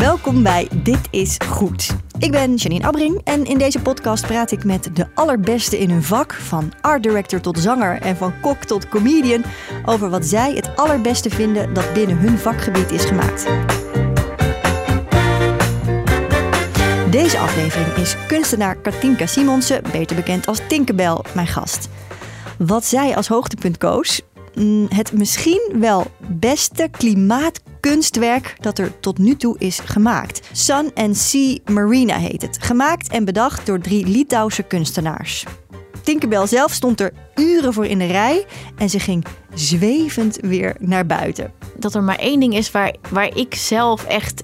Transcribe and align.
Welkom 0.00 0.42
bij 0.42 0.68
Dit 0.82 1.08
is 1.10 1.36
Goed. 1.48 1.96
Ik 2.18 2.30
ben 2.30 2.54
Janine 2.54 2.86
Abbring 2.86 3.20
en 3.24 3.44
in 3.44 3.58
deze 3.58 3.80
podcast 3.80 4.26
praat 4.26 4.50
ik 4.50 4.64
met 4.64 4.96
de 4.96 5.06
allerbeste 5.14 5.78
in 5.78 5.90
hun 5.90 6.02
vak, 6.02 6.34
van 6.34 6.72
art 6.80 7.02
director 7.02 7.40
tot 7.40 7.58
zanger 7.58 8.00
en 8.00 8.16
van 8.16 8.40
kok 8.40 8.64
tot 8.64 8.88
comedian, 8.88 9.44
over 9.84 10.10
wat 10.10 10.26
zij 10.26 10.52
het 10.54 10.76
allerbeste 10.76 11.30
vinden 11.30 11.74
dat 11.74 11.92
binnen 11.92 12.16
hun 12.16 12.38
vakgebied 12.38 12.90
is 12.90 13.04
gemaakt. 13.04 13.46
Deze 17.10 17.38
aflevering 17.38 17.94
is 17.94 18.16
kunstenaar 18.26 18.76
Katinka 18.76 19.26
Simonsen, 19.26 19.82
beter 19.92 20.16
bekend 20.16 20.46
als 20.46 20.60
Tinkerbell, 20.68 21.18
mijn 21.34 21.46
gast. 21.46 21.88
Wat 22.58 22.84
zij 22.84 23.16
als 23.16 23.28
hoogtepunt 23.28 23.78
koos, 23.78 24.20
mm, 24.54 24.86
het 24.88 25.12
misschien 25.12 25.72
wel 25.78 26.06
beste 26.18 26.90
klimaatkunstwerk 27.80 28.56
dat 28.60 28.78
er 28.78 29.00
tot 29.00 29.18
nu 29.18 29.36
toe 29.36 29.58
is 29.58 29.78
gemaakt. 29.84 30.48
Sun 30.52 30.90
and 30.94 31.16
Sea 31.16 31.58
Marina 31.64 32.16
heet 32.16 32.42
het. 32.42 32.58
Gemaakt 32.60 33.08
en 33.08 33.24
bedacht 33.24 33.66
door 33.66 33.80
drie 33.80 34.06
Litouwse 34.06 34.62
kunstenaars. 34.62 35.44
Tinkerbell 36.02 36.46
zelf 36.46 36.72
stond 36.72 37.00
er 37.00 37.12
uren 37.34 37.72
voor 37.72 37.86
in 37.86 37.98
de 37.98 38.06
rij 38.06 38.46
en 38.76 38.90
ze 38.90 38.98
ging 38.98 39.24
zwevend 39.54 40.38
weer 40.40 40.76
naar 40.78 41.06
buiten. 41.06 41.52
dat 41.76 41.94
er 41.94 42.02
maar 42.02 42.18
één 42.18 42.40
ding 42.40 42.54
is 42.54 42.70
waar, 42.70 42.94
waar 43.10 43.36
ik 43.36 43.54
zelf 43.54 44.04
echt, 44.04 44.42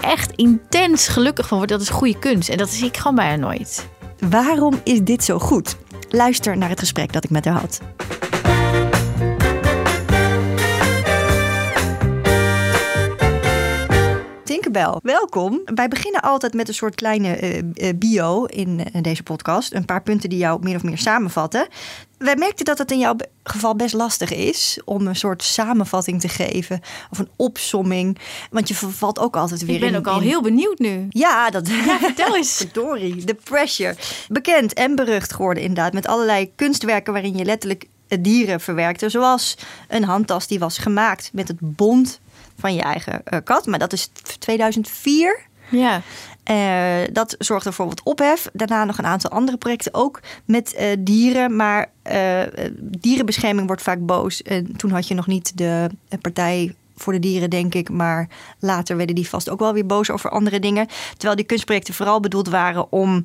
echt 0.00 0.32
intens 0.36 1.08
gelukkig 1.08 1.48
van 1.48 1.56
word. 1.58 1.70
Dat 1.70 1.80
is 1.80 1.88
goede 1.88 2.18
kunst. 2.18 2.48
En 2.48 2.58
dat 2.58 2.70
zie 2.70 2.86
ik 2.86 2.96
gewoon 2.96 3.14
bijna 3.14 3.46
nooit. 3.46 3.86
Waarom 4.30 4.80
is 4.84 5.02
dit 5.02 5.24
zo 5.24 5.38
goed? 5.38 5.76
Luister 6.08 6.56
naar 6.56 6.68
het 6.68 6.78
gesprek 6.78 7.12
dat 7.12 7.24
ik 7.24 7.30
met 7.30 7.44
haar 7.44 7.60
had. 7.60 7.80
Tinkerbell, 14.74 15.00
welkom. 15.12 15.60
Wij 15.64 15.88
beginnen 15.88 16.20
altijd 16.20 16.54
met 16.54 16.68
een 16.68 16.74
soort 16.74 16.94
kleine 16.94 17.36
eh, 17.36 17.58
eh, 17.88 17.96
bio 17.98 18.44
in 18.44 18.84
eh, 18.92 19.02
deze 19.02 19.22
podcast. 19.22 19.74
Een 19.74 19.84
paar 19.84 20.02
punten 20.02 20.28
die 20.28 20.38
jou 20.38 20.62
min 20.62 20.76
of 20.76 20.82
meer 20.82 20.98
samenvatten. 20.98 21.68
Wij 22.18 22.36
merkten 22.36 22.64
dat 22.64 22.78
het 22.78 22.90
in 22.90 22.98
jouw 22.98 23.16
geval 23.42 23.76
best 23.76 23.94
lastig 23.94 24.32
is 24.32 24.80
om 24.84 25.06
een 25.06 25.16
soort 25.16 25.42
samenvatting 25.42 26.20
te 26.20 26.28
geven 26.28 26.80
of 27.10 27.18
een 27.18 27.28
opsomming. 27.36 28.18
Want 28.50 28.68
je 28.68 28.74
vervalt 28.74 29.18
ook 29.18 29.36
altijd 29.36 29.64
weer 29.64 29.74
Ik 29.74 29.80
ben 29.80 29.88
in- 29.88 29.96
ook 29.96 30.06
al 30.06 30.20
in- 30.20 30.26
heel 30.26 30.42
benieuwd 30.42 30.78
nu. 30.78 31.06
Ja, 31.10 31.50
dat... 31.50 31.68
Ja, 31.68 31.98
vertel 31.98 32.36
eens. 32.36 32.56
Verdorie, 32.64 33.24
de 33.24 33.34
pressure. 33.34 33.96
Bekend 34.28 34.72
en 34.72 34.94
berucht 34.94 35.32
geworden 35.32 35.62
inderdaad. 35.62 35.92
Met 35.92 36.06
allerlei 36.06 36.50
kunstwerken 36.54 37.12
waarin 37.12 37.36
je 37.36 37.44
letterlijk 37.44 37.86
dieren 38.20 38.60
verwerkte. 38.60 39.08
Zoals 39.08 39.56
een 39.88 40.04
handtas 40.04 40.46
die 40.46 40.58
was 40.58 40.78
gemaakt 40.78 41.30
met 41.32 41.48
het 41.48 41.56
bont 41.60 42.20
van 42.56 42.74
je 42.74 42.82
eigen 42.82 43.24
eh, 43.24 43.38
kat. 43.44 43.66
Maar 43.66 43.78
dat 43.78 43.92
is 43.92 44.10
2004. 44.38 45.46
Ja. 45.70 46.02
Eh, 46.42 47.12
dat 47.12 47.34
zorgde 47.38 47.72
voor 47.72 47.86
wat 47.86 48.02
ophef. 48.02 48.48
Daarna 48.52 48.84
nog 48.84 48.98
een 48.98 49.06
aantal 49.06 49.30
andere 49.30 49.56
projecten 49.56 49.94
ook 49.94 50.20
met 50.44 50.74
eh, 50.74 50.86
dieren. 50.98 51.56
Maar 51.56 51.92
dierenbescherming 52.80 53.66
wordt 53.66 53.82
vaak 53.82 54.06
boos. 54.06 54.42
En 54.42 54.76
toen 54.76 54.90
had 54.90 55.08
je 55.08 55.14
nog 55.14 55.26
niet 55.26 55.56
de 55.56 55.90
partij 56.20 56.74
voor 56.96 57.12
de 57.12 57.18
dieren, 57.18 57.50
denk 57.50 57.74
ik. 57.74 57.90
Maar 57.90 58.28
later 58.58 58.96
werden 58.96 59.14
die 59.14 59.28
vast 59.28 59.50
ook 59.50 59.58
wel 59.58 59.72
weer 59.72 59.86
boos 59.86 60.10
over 60.10 60.30
andere 60.30 60.60
dingen. 60.60 60.86
Terwijl 61.12 61.36
die 61.36 61.44
kunstprojecten 61.44 61.94
vooral 61.94 62.20
bedoeld 62.20 62.48
waren 62.48 62.92
om 62.92 63.24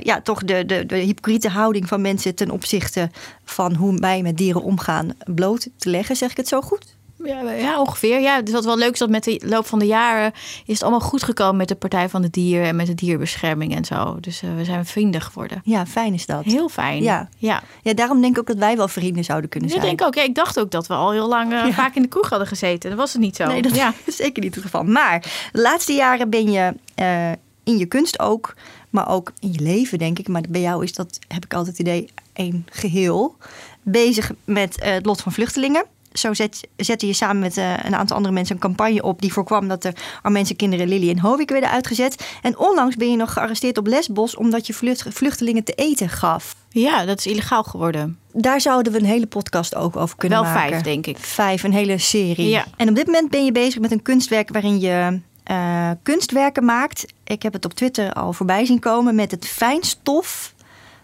ja, 0.00 0.20
toch 0.20 0.44
de, 0.44 0.66
de, 0.66 0.86
de 0.86 0.96
hypocriete 0.96 1.48
houding 1.48 1.88
van 1.88 2.00
mensen 2.00 2.34
ten 2.34 2.50
opzichte 2.50 3.10
van 3.44 3.74
hoe 3.74 3.98
wij 3.98 4.22
met 4.22 4.36
dieren 4.36 4.62
omgaan 4.62 5.10
bloot 5.24 5.68
te 5.76 5.90
leggen. 5.90 6.16
Zeg 6.16 6.30
ik 6.30 6.36
het 6.36 6.48
zo 6.48 6.60
goed? 6.60 6.96
Ja, 7.24 7.52
ja, 7.52 7.80
ongeveer. 7.80 8.20
Ja, 8.20 8.42
dus 8.42 8.54
wat 8.54 8.64
wel 8.64 8.78
leuk 8.78 8.92
is 8.92 8.98
dat 8.98 9.08
met 9.08 9.24
de 9.24 9.42
loop 9.44 9.66
van 9.66 9.78
de 9.78 9.86
jaren 9.86 10.32
is 10.66 10.74
het 10.74 10.82
allemaal 10.82 11.00
goed 11.00 11.22
gekomen 11.22 11.56
met 11.56 11.68
de 11.68 11.74
Partij 11.74 12.08
van 12.08 12.22
de 12.22 12.30
Dier 12.30 12.62
en 12.62 12.76
met 12.76 12.86
de 12.86 12.94
dierbescherming 12.94 13.74
en 13.74 13.84
zo. 13.84 14.16
Dus 14.20 14.42
eh, 14.42 14.54
we 14.56 14.64
zijn 14.64 14.86
vrienden 14.86 15.20
geworden. 15.20 15.60
Ja, 15.64 15.86
fijn 15.86 16.14
is 16.14 16.26
dat. 16.26 16.44
Heel 16.44 16.68
fijn. 16.68 17.02
Ja. 17.02 17.28
ja. 17.36 17.62
Ja, 17.82 17.94
daarom 17.94 18.20
denk 18.20 18.32
ik 18.32 18.40
ook 18.40 18.46
dat 18.46 18.56
wij 18.56 18.76
wel 18.76 18.88
vrienden 18.88 19.24
zouden 19.24 19.50
kunnen 19.50 19.70
zijn. 19.70 19.82
denk 19.82 20.00
ik 20.00 20.06
ook. 20.06 20.14
Ja, 20.14 20.22
ik 20.22 20.34
dacht 20.34 20.60
ook 20.60 20.70
dat 20.70 20.86
we 20.86 20.94
al 20.94 21.10
heel 21.10 21.28
lang 21.28 21.52
eh, 21.52 21.66
vaak 21.76 21.94
in 21.94 22.02
de 22.02 22.08
kroeg 22.08 22.28
hadden 22.28 22.48
gezeten. 22.48 22.90
Dat 22.90 22.98
was 22.98 23.12
het 23.12 23.20
niet 23.20 23.36
zo. 23.36 23.46
Nee, 23.46 23.62
dat 23.62 23.74
ja. 23.74 23.94
is 24.04 24.16
zeker 24.16 24.42
niet 24.42 24.54
het 24.54 24.64
geval. 24.64 24.84
Maar 24.84 25.20
de 25.52 25.60
laatste 25.60 25.92
jaren 25.92 26.30
ben 26.30 26.50
je 26.50 26.74
eh, 26.94 27.30
in 27.64 27.78
je 27.78 27.86
kunst 27.86 28.18
ook, 28.18 28.54
maar 28.90 29.08
ook 29.08 29.32
in 29.40 29.52
je 29.52 29.60
leven, 29.60 29.98
denk 29.98 30.18
ik. 30.18 30.28
Maar 30.28 30.42
bij 30.48 30.60
jou 30.60 30.84
is 30.84 30.92
dat, 30.92 31.18
heb 31.28 31.44
ik 31.44 31.54
altijd 31.54 31.78
het 31.78 31.86
idee, 31.86 32.08
één 32.32 32.66
geheel. 32.70 33.36
Bezig 33.82 34.32
met 34.44 34.76
het 34.84 35.06
lot 35.06 35.20
van 35.20 35.32
vluchtelingen. 35.32 35.84
Zo 36.12 36.34
zet, 36.34 36.68
zette 36.76 37.06
je 37.06 37.12
samen 37.12 37.38
met 37.38 37.56
eh, 37.56 37.72
een 37.82 37.94
aantal 37.94 38.16
andere 38.16 38.34
mensen 38.34 38.54
een 38.54 38.60
campagne 38.60 39.02
op 39.02 39.20
die 39.20 39.32
voorkwam 39.32 39.68
dat 39.68 39.82
de 39.82 39.92
Armeense 40.22 40.54
kinderen 40.54 40.88
Lily 40.88 41.10
en 41.10 41.18
Hovik 41.18 41.50
werden 41.50 41.70
uitgezet. 41.70 42.26
En 42.42 42.58
onlangs 42.58 42.96
ben 42.96 43.10
je 43.10 43.16
nog 43.16 43.32
gearresteerd 43.32 43.78
op 43.78 43.86
Lesbos 43.86 44.36
omdat 44.36 44.66
je 44.66 44.74
vlucht- 44.74 45.06
vluchtelingen 45.08 45.64
te 45.64 45.72
eten 45.72 46.08
gaf. 46.08 46.54
ja, 46.68 47.04
dat 47.04 47.18
is 47.18 47.26
illegaal 47.26 47.62
geworden. 47.62 48.18
Daar 48.32 48.60
zouden 48.60 48.92
we 48.92 48.98
een 48.98 49.04
hele 49.04 49.26
podcast 49.26 49.74
ook 49.74 49.96
over 49.96 50.16
kunnen 50.16 50.42
Wel 50.42 50.52
maken. 50.52 50.68
vijf, 50.70 50.82
denk 50.82 51.06
ik. 51.06 51.18
Vijf, 51.18 51.62
een 51.62 51.72
hele 51.72 51.98
serie. 51.98 52.48
Ja. 52.48 52.64
En 52.76 52.88
op 52.88 52.94
dit 52.94 53.06
moment 53.06 53.30
ben 53.30 53.44
je 53.44 53.52
bezig 53.52 53.80
met 53.80 53.90
een 53.92 54.02
kunstwerk 54.02 54.48
waarin 54.52 54.80
je 54.80 55.20
eh, 55.44 55.90
kunstwerken 56.02 56.64
maakt. 56.64 57.06
Ik 57.24 57.42
heb 57.42 57.52
het 57.52 57.64
op 57.64 57.72
Twitter 57.74 58.12
al 58.12 58.32
voorbij 58.32 58.64
zien 58.64 58.78
komen 58.78 59.14
met 59.14 59.30
het 59.30 59.46
fijnstof 59.46 60.51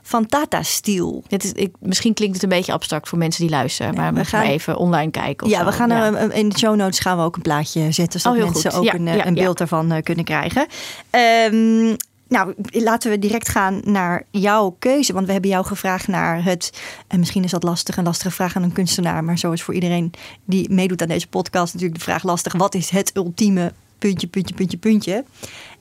van 0.08 0.26
Tata 0.26 0.62
Steel. 0.62 1.22
Dit 1.26 1.44
is, 1.44 1.52
ik, 1.52 1.74
misschien 1.80 2.14
klinkt 2.14 2.34
het 2.34 2.42
een 2.42 2.48
beetje 2.48 2.72
abstract 2.72 3.08
voor 3.08 3.18
mensen 3.18 3.42
die 3.42 3.50
luisteren. 3.50 3.94
maar 3.94 4.14
we 4.14 4.24
gaan 4.24 4.42
even 4.44 4.76
online 4.76 5.10
kijken. 5.10 5.46
Of 5.46 5.52
Ja, 5.52 5.58
zo. 5.58 5.64
we 5.64 5.72
gaan 5.72 5.88
Ja. 5.88 6.06
er, 6.06 6.14
eh, 6.30 6.38
in 6.38 6.48
de 6.48 6.58
show 6.58 6.76
notes 6.76 6.98
gaan 6.98 7.16
we 7.16 7.22
ook 7.22 7.36
een 7.36 7.42
plaatje 7.42 7.92
zetten, 7.92 8.20
zodat 8.20 8.38
Oh, 8.38 8.44
mensen 8.50 8.70
goed. 8.70 8.78
ook 8.80 8.84
Ja, 8.86 8.94
een, 8.94 9.08
eh, 9.08 9.24
een 9.26 9.34
beeld 9.34 9.58
daarvan 9.58 9.92
eh, 9.92 10.02
kunnen 10.02 10.24
krijgen. 10.24 10.66
Ehm, 11.10 11.86
nou, 12.28 12.54
laten 12.70 13.10
we 13.10 13.18
direct 13.18 13.48
gaan 13.48 13.80
naar 13.84 14.22
jouw 14.30 14.76
keuze. 14.78 15.12
Want 15.12 15.26
we 15.26 15.32
hebben 15.32 15.50
jou 15.50 15.64
gevraagd 15.64 16.08
naar 16.08 16.44
het. 16.44 16.80
En 17.08 17.18
misschien 17.18 17.44
is 17.44 17.50
dat 17.50 17.62
lastig, 17.62 17.96
een 17.96 18.04
lastige 18.04 18.30
vraag 18.30 18.56
aan 18.56 18.62
een 18.62 18.72
kunstenaar. 18.72 19.24
Maar 19.24 19.38
zo 19.38 19.52
is 19.52 19.62
voor 19.62 19.74
iedereen 19.74 20.12
die 20.44 20.70
meedoet 20.70 21.02
aan 21.02 21.08
deze 21.08 21.28
podcast 21.28 21.72
natuurlijk 21.72 21.98
de 21.98 22.04
vraag 22.04 22.22
lastig. 22.22 22.52
Wat 22.56 22.74
is 22.74 22.90
het 22.90 23.10
ultieme 23.16 23.72
puntje, 23.98 24.26
puntje, 24.26 24.54
puntje, 24.54 24.76
puntje? 24.76 25.24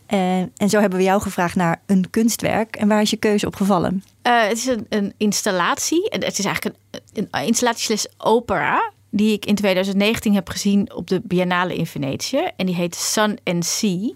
Eh, 0.05 0.37
en 0.39 0.69
zo 0.69 0.79
hebben 0.79 0.97
we 0.99 1.05
jou 1.05 1.21
gevraagd 1.21 1.55
naar 1.55 1.81
een 1.85 2.09
kunstwerk. 2.09 2.75
En 2.75 2.87
waar 2.87 3.01
is 3.01 3.09
je 3.09 3.17
keuze 3.17 3.45
op 3.47 3.55
gevallen? 3.55 4.03
Eh, 4.27 4.47
het 4.47 4.57
is 4.57 4.65
een, 4.65 4.85
een 4.89 5.13
installatie. 5.17 6.09
En 6.09 6.23
Het 6.23 6.39
is 6.39 6.45
eigenlijk 6.45 6.75
een, 7.13 7.27
een 7.31 7.45
installatiesles 7.45 8.07
opera. 8.17 8.91
Die 9.09 9.33
ik 9.33 9.45
in 9.45 9.55
2019 9.55 10.33
heb 10.33 10.49
gezien 10.49 10.93
op 10.93 11.07
de 11.07 11.21
Biennale 11.23 11.75
in 11.75 11.85
Venetië. 11.85 12.47
En 12.57 12.65
die 12.65 12.75
heet 12.75 12.95
Sun 12.95 13.37
and 13.43 13.65
Sea. 13.65 14.09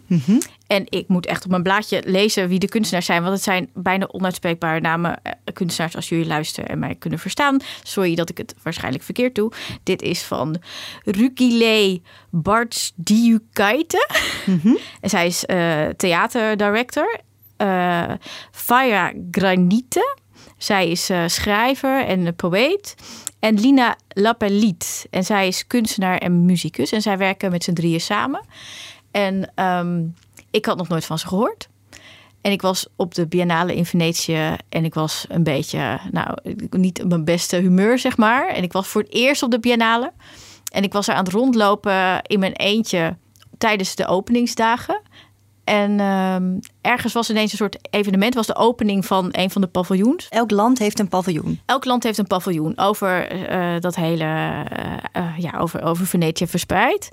En 0.67 0.85
ik 0.89 1.07
moet 1.07 1.25
echt 1.25 1.43
op 1.43 1.49
mijn 1.49 1.63
blaadje 1.63 2.03
lezen 2.05 2.47
wie 2.47 2.59
de 2.59 2.67
kunstenaars 2.69 3.05
zijn. 3.05 3.21
Want 3.21 3.33
het 3.33 3.43
zijn 3.43 3.69
bijna 3.73 4.07
onuitspreekbare 4.07 4.79
namen. 4.79 5.19
eh, 5.23 5.31
kunstenaars 5.53 5.95
als 5.95 6.09
jullie 6.09 6.25
luisteren 6.25 6.69
en 6.69 6.79
mij 6.79 6.95
kunnen 6.95 7.19
verstaan. 7.19 7.57
Sorry 7.83 8.15
dat 8.15 8.29
ik 8.29 8.37
het 8.37 8.55
waarschijnlijk 8.63 9.03
verkeerd 9.03 9.35
doe. 9.35 9.51
Dit 9.83 10.01
is 10.01 10.21
van 10.23 10.61
Rukile 11.03 12.01
Bartsdiukaite. 12.29 14.07
En 15.01 15.09
zij 15.09 15.27
is 15.27 15.45
eh 15.45 15.87
theaterdirector. 15.97 17.19
Eh 17.61 18.11
Faya 18.51 19.13
Granite. 19.31 20.17
Zij 20.57 20.89
is 20.89 21.09
eh, 21.09 21.23
schrijver 21.27 22.05
en 22.05 22.25
eh, 22.25 22.33
poëet. 22.35 22.95
En 23.39 23.59
Lina 23.59 23.95
Lapelliet. 24.09 25.07
En 25.09 25.23
zij 25.23 25.47
is 25.47 25.67
kunstenaar 25.67 26.17
en 26.17 26.45
muzikus. 26.45 26.91
En 26.91 27.01
zij 27.01 27.17
werken 27.17 27.51
met 27.51 27.63
z'n 27.63 27.73
drieën 27.73 28.01
samen. 28.01 28.45
En 29.11 29.51
ehm, 29.55 30.03
ik 30.51 30.65
had 30.65 30.77
nog 30.77 30.87
nooit 30.87 31.05
van 31.05 31.19
ze 31.19 31.27
gehoord. 31.27 31.69
En 32.41 32.51
ik 32.51 32.61
was 32.61 32.87
op 32.95 33.15
de 33.15 33.27
Biennale 33.27 33.75
in 33.75 33.85
Venetië. 33.85 34.55
En 34.69 34.85
ik 34.85 34.93
was 34.93 35.25
een 35.29 35.43
beetje, 35.43 35.99
nou, 36.11 36.37
niet 36.69 37.03
op 37.03 37.09
mijn 37.09 37.25
beste 37.25 37.57
humeur, 37.57 37.99
zeg 37.99 38.17
maar. 38.17 38.47
En 38.47 38.63
ik 38.63 38.71
was 38.71 38.87
voor 38.87 39.01
het 39.01 39.13
eerst 39.13 39.43
op 39.43 39.51
de 39.51 39.59
Biennale. 39.59 40.11
En 40.71 40.83
ik 40.83 40.93
was 40.93 41.07
er 41.07 41.13
aan 41.13 41.23
het 41.23 41.33
rondlopen 41.33 42.21
in 42.21 42.39
mijn 42.39 42.53
eentje 42.53 43.17
tijdens 43.57 43.95
de 43.95 44.07
openingsdagen. 44.07 45.01
En 45.71 45.99
ehm, 45.99 46.59
ergens 46.81 47.13
was 47.13 47.29
ineens 47.29 47.51
een 47.51 47.57
soort 47.57 47.77
evenement. 47.89 48.33
was 48.33 48.47
de 48.47 48.55
opening 48.55 49.05
van 49.05 49.27
een 49.31 49.49
van 49.49 49.61
de 49.61 49.67
paviljoens. 49.67 50.27
Elk 50.29 50.51
land 50.51 50.79
heeft 50.79 50.99
een 50.99 51.07
paviljoen. 51.07 51.59
Elk 51.65 51.85
land 51.85 52.03
heeft 52.03 52.17
een 52.17 52.27
paviljoen 52.27 52.77
over 52.77 53.27
eh, 53.27 53.79
dat 53.79 53.95
hele, 53.95 54.23
eh, 54.23 54.93
eh, 55.11 55.37
ja, 55.37 55.57
over, 55.59 55.83
over 55.83 56.05
Venetië 56.05 56.47
verspreid. 56.47 57.09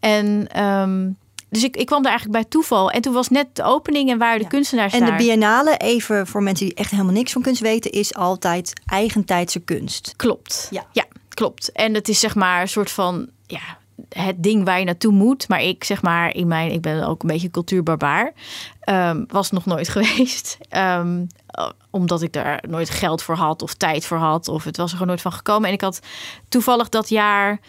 En 0.00 0.48
ehm, 0.52 1.08
dus 1.48 1.64
ik, 1.64 1.76
ik 1.76 1.86
kwam 1.86 2.02
daar 2.02 2.10
eigenlijk 2.10 2.42
bij 2.42 2.50
toeval. 2.50 2.90
En 2.90 3.00
toen 3.00 3.12
was 3.12 3.28
net 3.28 3.46
de 3.52 3.62
opening 3.62 4.10
en 4.10 4.18
waren 4.18 4.40
de 4.40 4.46
kunstenaars 4.46 4.92
En 4.92 5.00
de 5.00 5.06
daar. 5.06 5.16
biennale, 5.16 5.76
even 5.76 6.26
voor 6.26 6.42
mensen 6.42 6.66
die 6.66 6.74
echt 6.74 6.90
helemaal 6.90 7.12
niks 7.12 7.32
van 7.32 7.42
kunst 7.42 7.60
weten, 7.60 7.90
is 7.90 8.14
altijd 8.14 8.80
eigentijdse 8.86 9.60
kunst. 9.60 10.14
Klopt. 10.16 10.68
Ja. 10.70 10.86
ja, 10.92 11.04
klopt. 11.28 11.72
En 11.72 11.94
het 11.94 12.08
is 12.08 12.20
zeg 12.20 12.34
maar 12.34 12.60
een 12.60 12.68
soort 12.68 12.90
van 12.90 13.28
ja, 13.46 13.78
het 14.16 14.42
ding 14.42 14.64
waar 14.64 14.78
je 14.78 14.84
naartoe 14.84 15.12
moet. 15.12 15.48
Maar 15.48 15.62
ik 15.62 15.84
zeg 15.84 16.02
maar 16.02 16.34
in 16.34 16.46
mijn, 16.46 16.72
ik 16.72 16.80
ben 16.80 17.06
ook 17.06 17.22
een 17.22 17.28
beetje 17.28 17.50
cultuurbarbaar. 17.50 18.32
ehm, 18.80 19.24
was 19.28 19.50
nog 19.50 19.64
nooit 19.66 19.88
geweest. 19.98 20.58
Ehm, 20.68 21.24
eh, 21.46 21.68
omdat 21.90 22.22
ik 22.22 22.32
daar 22.32 22.64
nooit 22.68 22.90
geld 22.90 23.22
voor 23.22 23.34
had 23.36 23.62
of 23.62 23.74
tijd 23.74 24.06
voor 24.06 24.18
had. 24.18 24.48
Of 24.48 24.64
het 24.64 24.76
was 24.76 24.86
er 24.86 24.92
gewoon 24.92 25.08
nooit 25.08 25.20
van 25.22 25.32
gekomen. 25.32 25.68
En 25.68 25.74
ik 25.74 25.80
had 25.80 26.00
toevallig 26.48 26.88
dat 26.88 27.08
jaar 27.08 27.60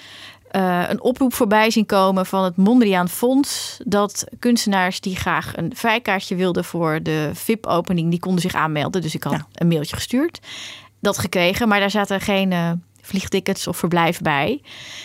eh, 0.51 0.83
een 0.89 1.01
oproep 1.01 1.33
voorbij 1.33 1.71
zien 1.71 1.85
komen 1.85 2.25
van 2.25 2.43
het 2.43 2.55
Mondriaan 2.57 3.09
Fonds. 3.09 3.79
Dat 3.85 4.25
kunstenaars 4.39 4.99
die 4.99 5.15
graag 5.15 5.57
een 5.57 5.71
vrijkaartje 5.75 6.35
wilden 6.35 6.63
voor 6.65 6.99
de 7.03 7.29
VIP-opening, 7.33 8.09
die 8.09 8.19
konden 8.19 8.41
zich 8.41 8.53
aanmelden. 8.53 9.01
Dus 9.01 9.15
ik 9.15 9.23
had 9.23 9.33
Ja. 9.33 9.45
een 9.53 9.67
mailtje 9.67 9.95
gestuurd. 9.95 10.39
Dat 10.99 11.17
gekregen, 11.17 11.67
maar 11.67 11.79
daar 11.79 11.91
zaten 11.91 12.21
geen 12.21 12.51
eh, 12.51 12.71
vliegtickets 13.11 13.67
of 13.67 13.77
verblijf 13.77 14.21
bij. 14.21 14.61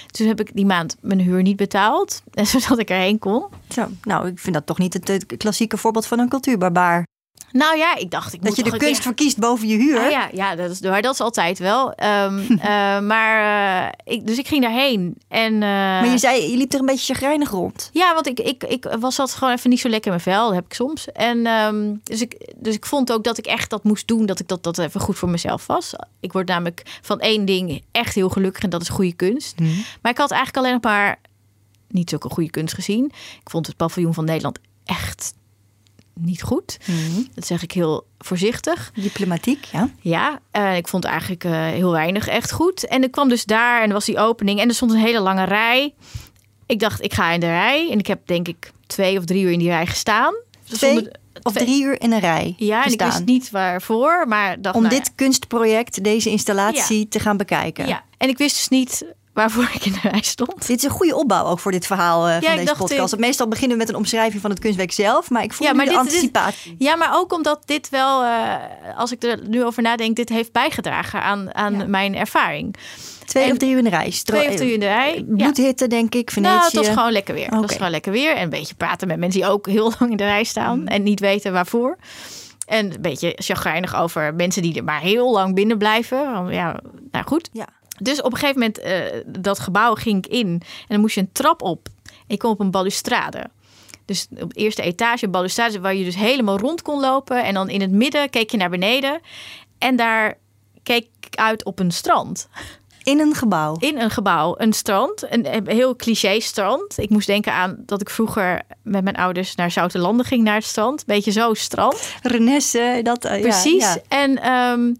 Dus 0.06 0.26
heb 0.26 0.40
ik 0.40 0.50
die 0.54 0.66
maand 0.66 0.96
mijn 1.00 1.20
huur 1.20 1.42
niet 1.42 1.56
betaald, 1.56 2.22
zodat 2.52 2.78
ik 2.78 2.90
erheen 2.90 3.18
kon. 3.18 3.46
Zo, 3.68 3.86
nou, 4.02 4.28
ik 4.28 4.38
vind 4.38 4.54
dat 4.54 4.66
toch 4.66 4.78
niet 4.78 4.92
het, 4.92 5.36
klassieke 5.36 5.76
voorbeeld 5.76 6.06
van 6.06 6.18
een 6.18 6.28
cultuurbarbaar. 6.28 7.04
Nou 7.52 7.76
ja, 7.76 7.96
ik 7.96 8.10
dacht, 8.10 8.32
ik 8.32 8.40
moet 8.40 8.48
Dat 8.48 8.56
je 8.56 8.62
de 8.62 8.70
kunst 8.76 8.84
keer- 8.94 9.02
verkiest 9.02 9.38
boven 9.38 9.68
je 9.68 9.76
huur. 9.76 9.98
Ah, 9.98 10.10
ja, 10.10 10.28
ja 10.32 10.54
dat, 10.54 10.70
is, 10.70 10.80
maar 10.80 11.02
dat 11.02 11.14
is 11.14 11.20
altijd 11.20 11.58
wel. 11.58 11.92
Ehm, 11.92 12.38
eh, 12.50 13.00
maar 13.00 13.86
eh, 13.86 14.14
ik, 14.14 14.26
dus 14.26 14.38
ik 14.38 14.46
ging 14.48 14.62
daarheen. 14.62 15.16
En, 15.28 15.52
eh, 15.52 15.60
Maar 15.60 16.06
je 16.08 16.18
zei, 16.18 16.50
je 16.50 16.56
liep 16.56 16.72
er 16.72 16.80
een 16.80 16.86
beetje 16.86 17.14
chagrijnig 17.14 17.50
rond. 17.50 17.90
Ja, 17.92 18.14
want 18.14 18.26
ik, 18.26 18.40
ik, 18.40 18.64
ik 18.64 18.96
was 19.00 19.16
dat 19.16 19.34
gewoon 19.34 19.54
even 19.54 19.70
niet 19.70 19.80
zo 19.80 19.88
lekker 19.88 20.12
in 20.12 20.20
mijn 20.24 20.36
vel. 20.36 20.46
Dat 20.46 20.54
heb 20.54 20.64
ik 20.64 20.74
soms. 20.74 21.12
En 21.12 21.42
dus, 21.42 21.98
dus, 22.04 22.20
ik, 22.20 22.52
dus 22.56 22.74
ik 22.74 22.86
vond 22.86 23.12
ook 23.12 23.24
dat 23.24 23.38
ik 23.38 23.46
echt 23.46 23.70
dat 23.70 23.84
moest 23.84 24.08
doen. 24.08 24.26
Dat 24.26 24.40
ik 24.40 24.48
dat, 24.48 24.62
dat 24.62 24.78
even 24.78 25.00
goed 25.00 25.18
voor 25.18 25.28
mezelf 25.30 25.66
was. 25.66 25.92
Ik 26.20 26.32
word 26.32 26.48
namelijk 26.48 26.82
van 27.02 27.20
één 27.20 27.44
ding 27.44 27.82
echt 27.92 28.14
heel 28.14 28.28
gelukkig. 28.28 28.62
En 28.62 28.70
dat 28.70 28.82
is 28.82 28.88
goede 28.88 29.12
kunst. 29.14 29.54
Maar 30.02 30.12
ik 30.12 30.18
had 30.18 30.30
eigenlijk 30.30 30.56
alleen 30.56 30.72
nog 30.72 30.82
maar 30.92 31.18
niet 31.88 32.10
zulke 32.10 32.28
goede 32.28 32.50
kunst 32.50 32.74
gezien. 32.74 33.04
Ik 33.40 33.50
vond 33.50 33.66
het 33.66 33.76
paviljoen 33.76 34.14
van 34.14 34.24
Nederland 34.24 34.58
echt 34.84 35.34
niet 36.20 36.42
goed. 36.42 36.78
Dat 37.34 37.46
zeg 37.46 37.62
ik 37.62 37.72
heel 37.72 38.06
voorzichtig. 38.18 38.90
Diplomatiek, 38.94 39.64
ja. 39.64 39.90
Ja, 40.00 40.40
eh, 40.50 40.76
ik 40.76 40.88
vond 40.88 41.04
eigenlijk 41.04 41.44
eh, 41.44 41.52
heel 41.52 41.90
weinig 41.90 42.28
echt 42.28 42.52
goed. 42.52 42.86
En 42.86 43.02
ik 43.02 43.10
kwam 43.10 43.28
dus 43.28 43.44
daar 43.44 43.82
en 43.82 43.86
er 43.88 43.92
was 43.94 44.04
die 44.04 44.18
opening 44.18 44.60
en 44.60 44.68
er 44.68 44.74
stond 44.74 44.90
een 44.92 44.98
hele 44.98 45.20
lange 45.20 45.44
rij. 45.44 45.94
Ik 46.66 46.80
dacht, 46.80 47.02
ik 47.04 47.14
ga 47.14 47.30
in 47.30 47.40
de 47.40 47.46
rij. 47.46 47.90
En 47.90 47.98
ik 47.98 48.06
heb 48.06 48.26
denk 48.26 48.48
ik 48.48 48.72
twee 48.86 49.18
of 49.18 49.24
drie 49.24 49.42
uur 49.42 49.50
in 49.50 49.58
die 49.58 49.68
rij 49.68 49.86
gestaan. 49.86 50.34
Twee 50.72 51.08
of 51.42 51.52
twee- 51.52 51.64
drie 51.64 51.82
uur 51.82 52.00
in 52.00 52.12
een 52.12 52.20
rij 52.20 52.54
Ja, 52.58 52.84
en 52.84 52.92
ik 52.92 53.02
wist 53.02 53.24
niet 53.24 53.50
waarvoor, 53.50 54.24
maar 54.28 54.62
dacht, 54.62 54.76
Om 54.76 54.82
nou 54.82 54.94
dit 54.94 55.12
kunstproject, 55.14 56.04
deze 56.04 56.30
installatie 56.30 57.08
te 57.08 57.18
gaan 57.20 57.36
bekijken. 57.36 57.86
ja. 57.86 58.04
En 58.18 58.28
ik 58.28 58.38
wist 58.38 58.56
dus 58.56 58.68
niet 58.68 59.04
waarvoor 59.36 59.68
ik 59.74 59.84
in 59.86 59.92
de 59.92 60.08
rij 60.08 60.22
stond. 60.22 60.66
Dit 60.66 60.76
is 60.78 60.82
een 60.82 60.90
goede 60.90 61.16
opbouw 61.16 61.44
ook 61.44 61.58
voor 61.58 61.72
dit 61.72 61.86
verhaal 61.86 62.28
eh, 62.28 62.32
van 62.42 62.56
deze 62.56 62.74
podcast. 62.78 63.16
Meestal 63.18 63.48
beginnen 63.48 63.76
we 63.76 63.82
met 63.82 63.92
een 63.92 63.98
omschrijving 63.98 64.40
van 64.40 64.50
het 64.50 64.58
kunstwerk 64.58 64.92
zelf. 64.92 65.30
Maar 65.30 65.42
ik 65.42 65.52
voel 65.52 65.66
Ja, 65.66 65.72
de 65.72 65.84
dit- 65.84 65.94
anticipatie. 65.96 66.74
Ja, 66.78 66.96
maar 66.96 67.10
ook 67.16 67.32
omdat 67.32 67.62
dit 67.64 67.88
wel, 67.88 68.22
eh, 68.24 68.54
als 68.96 69.12
ik 69.12 69.22
er 69.22 69.38
nu 69.48 69.64
over 69.64 69.82
nadenk, 69.82 70.16
dit 70.16 70.28
heeft 70.28 70.52
bijgedragen 70.52 71.22
aan, 71.22 71.54
aan 71.54 71.78
Ja. 71.78 71.86
mijn 71.86 72.16
ervaring. 72.16 72.74
Twee 73.24 73.44
en- 73.44 73.50
of 73.52 73.56
drie 73.58 73.70
uur 73.70 73.78
in 73.78 73.84
de 73.84 73.90
rij. 73.90 74.10
Stro- 74.10 74.36
Twee 74.36 74.48
of 74.48 74.54
drie 74.54 74.68
uur 74.68 74.74
in 74.74 74.80
de 74.80 74.86
rij. 74.86 75.14
Ja. 75.14 75.34
Bloedhitte, 75.36 75.86
denk 75.86 76.14
ik. 76.14 76.30
Venetië. 76.30 76.54
Nou, 76.54 76.64
het 76.66 76.74
was 76.76 76.88
gewoon 76.88 77.12
lekker 77.12 77.34
weer. 77.34 77.44
Het 77.44 77.52
Oké. 77.54 77.66
was 77.66 77.76
gewoon 77.76 77.90
lekker 77.90 78.12
weer. 78.12 78.36
En 78.36 78.42
een 78.42 78.50
beetje 78.50 78.74
praten 78.74 79.08
met 79.08 79.18
mensen 79.18 79.40
die 79.40 79.50
ook 79.50 79.66
heel 79.66 79.92
lang 79.98 80.10
in 80.10 80.16
de 80.16 80.24
rij 80.24 80.44
staan 80.44 80.78
Mm. 80.80 80.86
en 80.86 81.02
niet 81.02 81.20
weten 81.20 81.52
waarvoor. 81.52 81.96
En 82.66 82.92
een 82.94 83.00
beetje 83.00 83.32
chagrijnig 83.36 83.96
over 83.96 84.34
mensen 84.34 84.62
die 84.62 84.74
er 84.76 84.84
maar 84.84 85.00
heel 85.00 85.32
lang 85.32 85.54
binnen 85.54 85.78
blijven. 85.78 86.46
Ja, 86.50 86.80
nou 87.10 87.24
goed. 87.26 87.48
Ja. 87.52 87.66
Dus 87.98 88.22
op 88.22 88.32
een 88.32 88.38
gegeven 88.38 88.58
moment, 88.60 88.78
eh, 88.78 89.20
dat 89.26 89.58
gebouw 89.58 89.94
ging 89.94 90.24
ik 90.26 90.32
in. 90.32 90.46
En 90.46 90.62
dan 90.88 91.00
moest 91.00 91.14
je 91.14 91.20
een 91.20 91.32
trap 91.32 91.62
op. 91.62 91.88
Ik 92.26 92.38
kom 92.38 92.50
op 92.50 92.60
een 92.60 92.70
balustrade. 92.70 93.46
Dus 94.04 94.26
op 94.40 94.54
de 94.54 94.60
eerste 94.60 94.82
etage 94.82 95.24
een 95.24 95.30
balustrade 95.30 95.80
waar 95.80 95.94
je 95.94 96.04
dus 96.04 96.16
helemaal 96.16 96.58
rond 96.58 96.82
kon 96.82 97.00
lopen. 97.00 97.44
En 97.44 97.54
dan 97.54 97.68
in 97.68 97.80
het 97.80 97.90
midden 97.90 98.30
keek 98.30 98.50
je 98.50 98.56
naar 98.56 98.70
beneden. 98.70 99.20
En 99.78 99.96
daar 99.96 100.38
keek 100.82 101.08
ik 101.20 101.36
uit 101.38 101.64
op 101.64 101.78
een 101.78 101.90
strand 101.90 102.48
In 103.02 103.20
een 103.20 103.34
gebouw. 103.34 103.76
in 103.78 104.00
een 104.00 104.10
gebouw, 104.10 104.54
een 104.58 104.72
strand, 104.72 105.32
een 105.32 105.66
heel 105.66 105.96
cliché 105.96 106.40
strand. 106.40 106.98
Ik 106.98 107.10
moest 107.10 107.26
denken 107.26 107.52
aan 107.52 107.76
dat 107.86 108.00
ik 108.00 108.10
vroeger 108.10 108.62
met 108.82 109.04
mijn 109.04 109.16
ouders 109.16 109.54
naar 109.54 109.70
Zoutelanden 109.70 110.26
ging 110.26 110.42
naar 110.44 110.54
het 110.54 110.64
strand. 110.64 111.06
Beetje 111.06 111.32
zo 111.32 111.54
strand. 111.54 112.14
Renesse, 112.22 113.00
dat. 113.02 113.22
ja, 113.22 113.38
Precies. 113.38 113.82
ja. 113.82 113.96
En 114.08 114.42
ehm, 114.42 114.94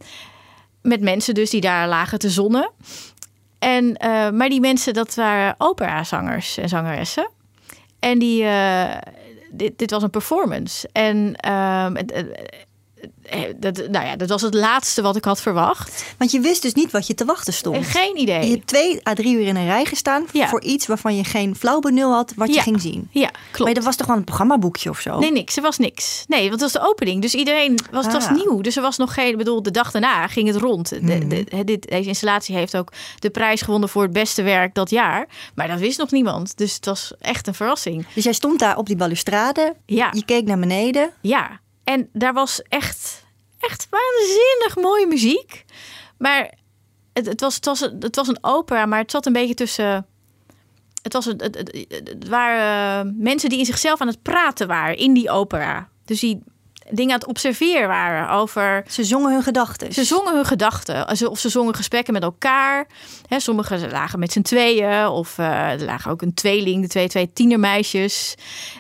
met 0.87 1.01
mensen 1.01 1.35
dus 1.35 1.51
die 1.51 1.61
daar 1.61 1.89
lagen 1.89 2.19
te 2.19 2.31
zonnen. 2.31 2.71
En, 3.59 3.97
eh, 3.97 4.31
maar 4.31 4.49
die 4.49 4.61
mensen, 4.61 4.95
dat 4.95 5.15
waren 5.15 5.55
operazangers 5.59 6.57
en 6.57 6.69
zangeressen. 6.69 7.31
En 7.99 8.19
die, 8.19 8.45
eh, 8.45 8.97
dit, 9.51 9.79
dit 9.79 9.91
was 9.91 10.03
een 10.03 10.11
performance. 10.11 10.89
En 10.93 11.35
ehm, 11.37 11.95
het- 11.95 12.25
dat, 13.57 13.77
nou 13.89 14.07
ja, 14.07 14.17
dat 14.17 14.29
was 14.29 14.43
het 14.43 14.55
laatste 14.55 15.03
wat 15.03 15.17
ik 15.17 15.25
had 15.25 15.41
verwacht. 15.41 16.05
Want 16.19 16.31
je 16.31 16.41
wist 16.41 16.63
dus 16.63 16.73
niet 16.75 16.91
wat 16.91 17.07
je 17.07 17.15
te 17.15 17.25
wachten 17.25 17.53
En 17.53 17.59
stond. 17.59 17.87
geen 17.87 18.17
idee. 18.19 18.45
Je 18.45 18.51
hebt 18.55 18.67
twee 18.67 19.09
à 19.09 19.15
drie 19.15 19.35
uur 19.37 19.47
in 19.47 19.57
een 19.57 19.67
rij 19.67 19.85
gestaan 19.85 20.25
Ja. 20.33 20.49
voor 20.49 20.63
iets 20.63 20.87
waarvan 20.87 21.17
je 21.17 21.25
geen 21.25 21.57
flauw 21.57 21.81
benul 21.81 22.13
had 22.13 22.33
wat 22.37 22.55
je 22.55 22.61
ging 22.61 22.81
zien. 22.81 23.09
Ja, 23.11 23.31
klopt. 23.51 23.59
Maar 23.65 23.75
dat 23.75 23.85
was 23.85 23.97
toch 23.97 24.07
wel 24.07 24.17
een 24.17 24.25
programmaboekje 24.25 24.91
of 24.91 25.01
zo? 25.01 25.19
Nee, 25.19 25.33
niks. 25.33 25.57
Er 25.57 25.63
was 25.63 25.79
niks. 25.79 26.25
Nee, 26.29 26.41
want 26.49 26.53
het 26.53 26.61
was 26.61 26.73
de 26.83 26.89
opening. 26.91 27.23
Dus 27.23 27.35
iedereen 27.35 27.79
was, 27.91 28.05
het 28.05 28.15
was 28.15 28.27
Ah. 28.27 28.35
nieuw. 28.35 28.61
Dus 28.61 28.77
er 28.77 28.83
was 28.83 28.97
nog 28.97 29.15
geen. 29.15 29.37
Bedoel, 29.37 29.63
de 29.63 29.71
dag 29.71 29.91
daarna 29.91 30.27
ging 30.27 30.47
het 30.47 30.57
rond. 30.57 30.89
De, 30.89 31.01
Mhm. 31.01 31.29
de, 31.29 31.65
dit, 31.65 31.89
deze 31.89 32.09
installatie 32.09 32.55
heeft 32.57 32.77
ook 32.77 32.93
de 33.19 33.31
prijs 33.31 33.61
gewonnen 33.63 33.89
voor 33.89 34.03
het 34.03 34.13
beste 34.13 34.43
werk 34.43 34.75
dat 34.75 34.91
jaar. 34.91 35.27
Maar 35.55 35.69
dat 35.69 35.79
wist 35.79 35.99
nog 35.99 36.11
niemand. 36.11 36.57
Dus 36.57 36.75
het 36.75 36.85
was 36.85 37.13
echt 37.21 37.47
een 37.47 37.55
verrassing. 37.55 38.07
Dus 38.15 38.25
jij 38.25 38.33
stond 38.33 38.59
daar 38.59 38.77
op 38.77 38.87
die 38.87 38.97
balustrade. 38.97 39.75
Ja, 39.87 40.09
Je 40.13 40.25
keek 40.25 40.45
naar 40.45 40.59
beneden. 40.59 41.11
ja. 41.21 41.61
En 41.87 42.09
daar 42.13 42.33
was 42.33 42.63
echt, 42.63 43.25
echt 43.59 43.89
waanzinnig 43.91 44.77
mooie 44.77 45.07
muziek. 45.07 45.65
Maar 46.19 46.55
het, 47.13 47.27
het, 47.27 47.41
was, 47.41 47.55
het, 47.55 47.65
was, 47.65 47.81
het 47.81 48.17
was 48.17 48.29
een 48.29 48.39
opera, 48.41 48.87
maar 48.87 48.99
het 48.99 49.11
zat 49.11 49.27
een 49.27 49.33
beetje 49.33 49.55
tussen. 49.55 50.07
Het, 51.03 51.13
was 51.13 51.25
het, 51.25 51.41
het, 51.43 51.87
het 51.89 52.29
waren 52.29 53.15
mensen 53.19 53.49
die 53.49 53.59
in 53.59 53.65
zichzelf 53.65 54.01
aan 54.01 54.07
het 54.07 54.23
praten 54.23 54.67
waren 54.67 54.97
in 54.97 55.15
die 55.15 55.31
opera. 55.31 55.89
Dus 56.05 56.21
die 56.21 56.43
dingen 56.91 57.13
aan 57.13 57.19
het 57.19 57.29
observeren 57.29 57.89
waren 57.89 58.29
over. 58.31 58.85
Ze 58.89 59.05
zongen 59.05 59.33
hun 59.33 59.43
gedachten. 59.43 59.93
Ze 59.93 60.05
zongen 60.05 60.35
hun 60.35 60.45
gedachten. 60.45 61.09
Of 61.31 61.39
ze 61.39 61.49
zongen 61.49 61.75
gesprekken 61.75 62.13
met 62.13 62.23
elkaar. 62.23 62.87
Hè, 63.29 63.41
sommigen 63.41 63.91
lagen 63.91 64.19
met 64.19 64.33
z'n 64.33 64.41
tweeën. 64.43 65.07
Of 65.09 65.39
eh, 65.39 65.71
er 65.73 65.85
lagen 65.85 66.11
ook 66.11 66.23
een 66.23 66.35
tweeling, 66.35 66.83
de 66.83 66.89
twee, 66.89 67.09
twee 67.09 67.33
tienermeisjes. 67.33 68.35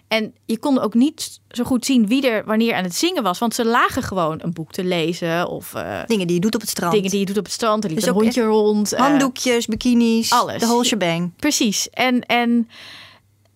En 0.08 0.34
je 0.44 0.58
kon 0.58 0.78
ook 0.80 0.94
niet 0.94 1.40
zo 1.48 1.64
goed 1.64 1.84
zien 1.84 2.06
wie 2.06 2.28
er 2.30 2.44
wanneer 2.44 2.74
aan 2.74 2.84
het 2.84 2.94
zingen 2.96 3.22
was. 3.22 3.38
Want 3.38 3.54
ze 3.54 3.64
lagen 3.64 4.02
gewoon 4.02 4.38
een 4.42 4.52
boek 4.52 4.72
te 4.72 4.84
lezen. 4.84 5.48
Of 5.48 5.74
eh, 5.74 6.00
Dingen 6.06 6.26
die 6.26 6.36
je 6.36 6.42
doet 6.42 6.54
op 6.54 6.60
het 6.60 6.70
strand. 6.70 6.92
dingen 6.92 7.10
die 7.10 7.20
je 7.20 7.26
doet 7.26 7.38
op 7.38 7.44
het 7.44 7.52
strand. 7.52 7.82
Er 7.84 7.90
liep 7.90 7.98
Dus 7.98 8.08
een 8.08 8.14
ook 8.14 8.20
hondje 8.22 8.42
rond. 8.42 8.92
eh, 8.92 9.00
Handdoekjes, 9.00 9.66
bikinis, 9.66 10.32
alles. 10.32 10.60
de 10.60 10.66
whole 10.66 10.84
shebang. 10.84 11.32
Precies. 11.36 11.90
En, 11.90 12.20
en 12.20 12.68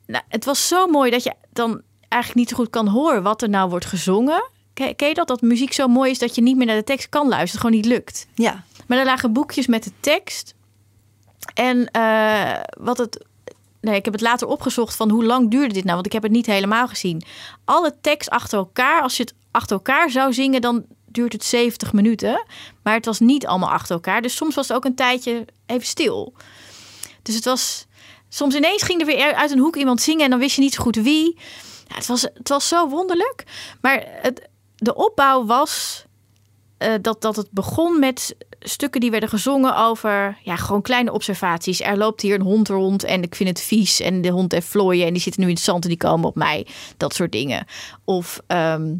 nou, 0.06 0.24
het 0.28 0.44
was 0.44 0.68
zo 0.68 0.86
mooi 0.86 1.10
dat 1.10 1.22
je 1.22 1.32
dan 1.52 1.80
eigenlijk 2.10 2.34
niet 2.34 2.48
zo 2.48 2.56
goed 2.56 2.70
kan 2.70 2.88
horen 2.88 3.22
wat 3.22 3.42
er 3.42 3.48
nou 3.48 3.70
wordt 3.70 3.86
gezongen. 3.86 4.50
Ken, 4.74 5.08
je 5.08 5.14
dat? 5.14 5.28
Dat 5.28 5.40
muziek 5.40 5.72
zo 5.72 5.88
mooi 5.88 6.10
is 6.10 6.18
dat 6.18 6.34
je 6.34 6.42
niet 6.42 6.56
meer 6.56 6.66
naar 6.66 6.76
de 6.76 6.84
tekst 6.84 7.08
kan 7.08 7.28
luisteren. 7.28 7.60
Gewoon 7.60 7.76
niet 7.76 7.86
lukt. 7.86 8.26
Ja. 8.34 8.64
Maar 8.86 8.98
er 8.98 9.04
lagen 9.04 9.32
boekjes 9.32 9.66
met 9.66 9.84
de 9.84 9.92
tekst. 10.00 10.54
En 11.54 11.90
eh, 11.90 12.60
wat 12.80 12.98
het. 12.98 13.24
Nee, 13.80 13.94
ik 13.94 14.04
heb 14.04 14.14
het 14.14 14.22
later 14.22 14.46
opgezocht 14.46 14.96
van 14.96 15.10
hoe 15.10 15.24
lang 15.24 15.50
duurde 15.50 15.74
dit 15.74 15.84
nou? 15.84 15.94
Want 15.94 16.06
ik 16.06 16.12
heb 16.12 16.22
het 16.22 16.32
niet 16.32 16.46
helemaal 16.46 16.88
gezien. 16.88 17.22
Alle 17.64 17.94
tekst 18.00 18.30
achter 18.30 18.58
elkaar, 18.58 19.02
als 19.02 19.16
je 19.16 19.22
het 19.22 19.34
achter 19.50 19.76
elkaar 19.76 20.10
zou 20.10 20.32
zingen, 20.32 20.60
dan 20.60 20.84
duurt 21.06 21.32
het 21.32 21.44
70 21.44 21.92
minuten. 21.92 22.44
Maar 22.82 22.94
het 22.94 23.04
was 23.04 23.20
niet 23.20 23.46
allemaal 23.46 23.70
achter 23.70 23.94
elkaar. 23.94 24.22
Dus 24.22 24.36
soms 24.36 24.54
was 24.54 24.68
het 24.68 24.76
ook 24.76 24.84
een 24.84 24.94
tijdje 24.94 25.44
even 25.66 25.86
stil. 25.86 26.34
Dus 27.22 27.34
het 27.34 27.44
was. 27.44 27.86
Soms 28.28 28.54
ineens 28.54 28.82
ging 28.82 29.00
er 29.00 29.06
weer 29.06 29.34
uit 29.34 29.50
een 29.50 29.58
hoek 29.58 29.76
iemand 29.76 30.00
zingen 30.00 30.24
en 30.24 30.30
dan 30.30 30.38
wist 30.38 30.54
je 30.54 30.62
niet 30.62 30.74
zo 30.74 30.82
goed 30.82 30.96
wie. 30.96 31.38
Ja, 31.90 31.96
het, 31.96 32.06
was, 32.06 32.22
het 32.22 32.48
was 32.48 32.68
zo 32.68 32.88
wonderlijk. 32.88 33.44
Maar 33.80 34.04
het, 34.06 34.48
de 34.76 34.94
opbouw 34.94 35.44
was 35.44 36.04
eh, 36.78 36.94
dat, 37.00 37.20
dat 37.20 37.36
het 37.36 37.50
begon 37.50 37.98
met 37.98 38.36
stukken 38.60 39.00
die 39.00 39.10
werden 39.10 39.28
gezongen 39.28 39.76
over 39.76 40.38
ja, 40.42 40.56
gewoon 40.56 40.82
kleine 40.82 41.12
observaties. 41.12 41.80
Er 41.80 41.96
loopt 41.96 42.20
hier 42.20 42.34
een 42.34 42.46
hond 42.46 42.68
rond 42.68 43.04
en 43.04 43.22
ik 43.22 43.34
vind 43.34 43.48
het 43.48 43.60
vies. 43.60 44.00
En 44.00 44.20
de 44.20 44.28
hond 44.28 44.52
heeft 44.52 44.66
vlooien 44.66 45.06
en 45.06 45.12
die 45.12 45.22
zitten 45.22 45.42
nu 45.42 45.48
in 45.48 45.54
het 45.54 45.62
zand 45.62 45.82
en 45.82 45.88
die 45.88 45.98
komen 45.98 46.28
op 46.28 46.34
mij. 46.34 46.66
Dat 46.96 47.14
soort 47.14 47.32
dingen. 47.32 47.66
Of 48.04 48.40
ehm, 48.46 48.94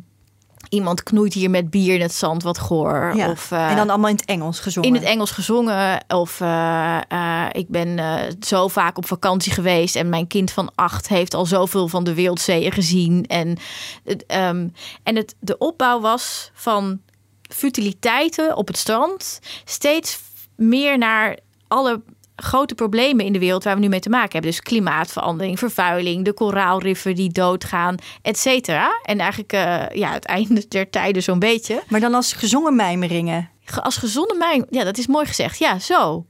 iemand 0.69 1.03
knoeit 1.03 1.35
hier 1.35 1.51
met 1.51 1.71
bier 1.71 1.95
in 1.95 2.01
het 2.01 2.15
zand, 2.15 2.43
wat 2.43 2.59
goor. 2.59 3.13
ja. 3.15 3.31
Of, 3.31 3.51
eh, 3.51 3.71
en 3.71 3.77
dan 3.77 3.91
allemaal 3.91 4.11
in 4.11 4.17
het 4.17 4.25
Engels 4.25 4.61
gezongen. 4.61 4.89
in 4.89 4.95
het 4.95 5.05
Engels 5.05 5.31
gezongen. 5.31 6.05
Of 6.09 6.41
eh, 6.41 7.01
eh, 7.09 7.47
ik 7.53 7.69
ben 7.69 8.01
zo 8.41 8.69
vaak 8.69 8.97
op 8.97 9.07
vakantie 9.07 9.53
geweest. 9.53 9.97
En 9.97 10.09
mijn 10.09 10.27
kind 10.27 10.51
van 10.51 10.73
acht 10.75 11.09
heeft 11.09 11.35
al 11.35 11.47
zoveel 11.47 11.89
van 11.89 12.05
de 12.05 12.15
wereldzeeën 12.15 12.73
gezien. 12.73 13.27
En, 13.27 13.59
het, 14.05 14.27
ehm, 14.27 14.69
en 15.03 15.17
het, 15.17 15.35
de 15.41 15.59
opbouw 15.59 16.01
was 16.01 16.51
van 16.55 17.01
futiliteiten 17.43 18.57
op 18.57 18.67
het 18.67 18.77
strand. 18.77 19.41
Steeds 19.65 20.21
meer 20.57 20.99
naar 20.99 21.39
alle 21.69 22.03
grote 22.43 22.75
problemen 22.75 23.25
in 23.25 23.33
de 23.33 23.39
wereld 23.39 23.65
waar 23.65 23.75
we 23.75 23.81
nu 23.81 23.89
mee 23.89 24.01
te 24.01 24.09
maken 24.09 24.33
hebben. 24.33 24.51
Dus 24.51 24.61
klimaatverandering, 24.61 25.59
vervuiling, 25.59 26.25
de 26.25 26.33
koraalriffen 26.33 27.15
die 27.15 27.33
doodgaan, 27.33 27.95
et 28.23 28.39
cetera. 28.39 29.01
En 29.03 29.19
eigenlijk 29.21 29.53
eh, 29.53 29.83
ja, 29.93 30.13
het 30.13 30.25
einde 30.25 30.69
der 30.69 30.91
tijden 30.91 31.23
zo'n 31.23 31.39
beetje. 31.39 31.83
Maar 31.89 32.01
dan 32.01 32.15
als 32.15 32.33
gezongen 32.33 32.77
mijmeringen. 32.77 33.51
Ge- 33.65 33.83
als 33.83 33.97
gezonde 33.97 34.35
mijn. 34.35 34.67
Ja, 34.71 34.85
dat 34.85 34.99
is 34.99 35.07
mooi 35.07 35.27
gezegd. 35.27 35.59
Ja, 35.59 35.79
zo. 35.79 36.27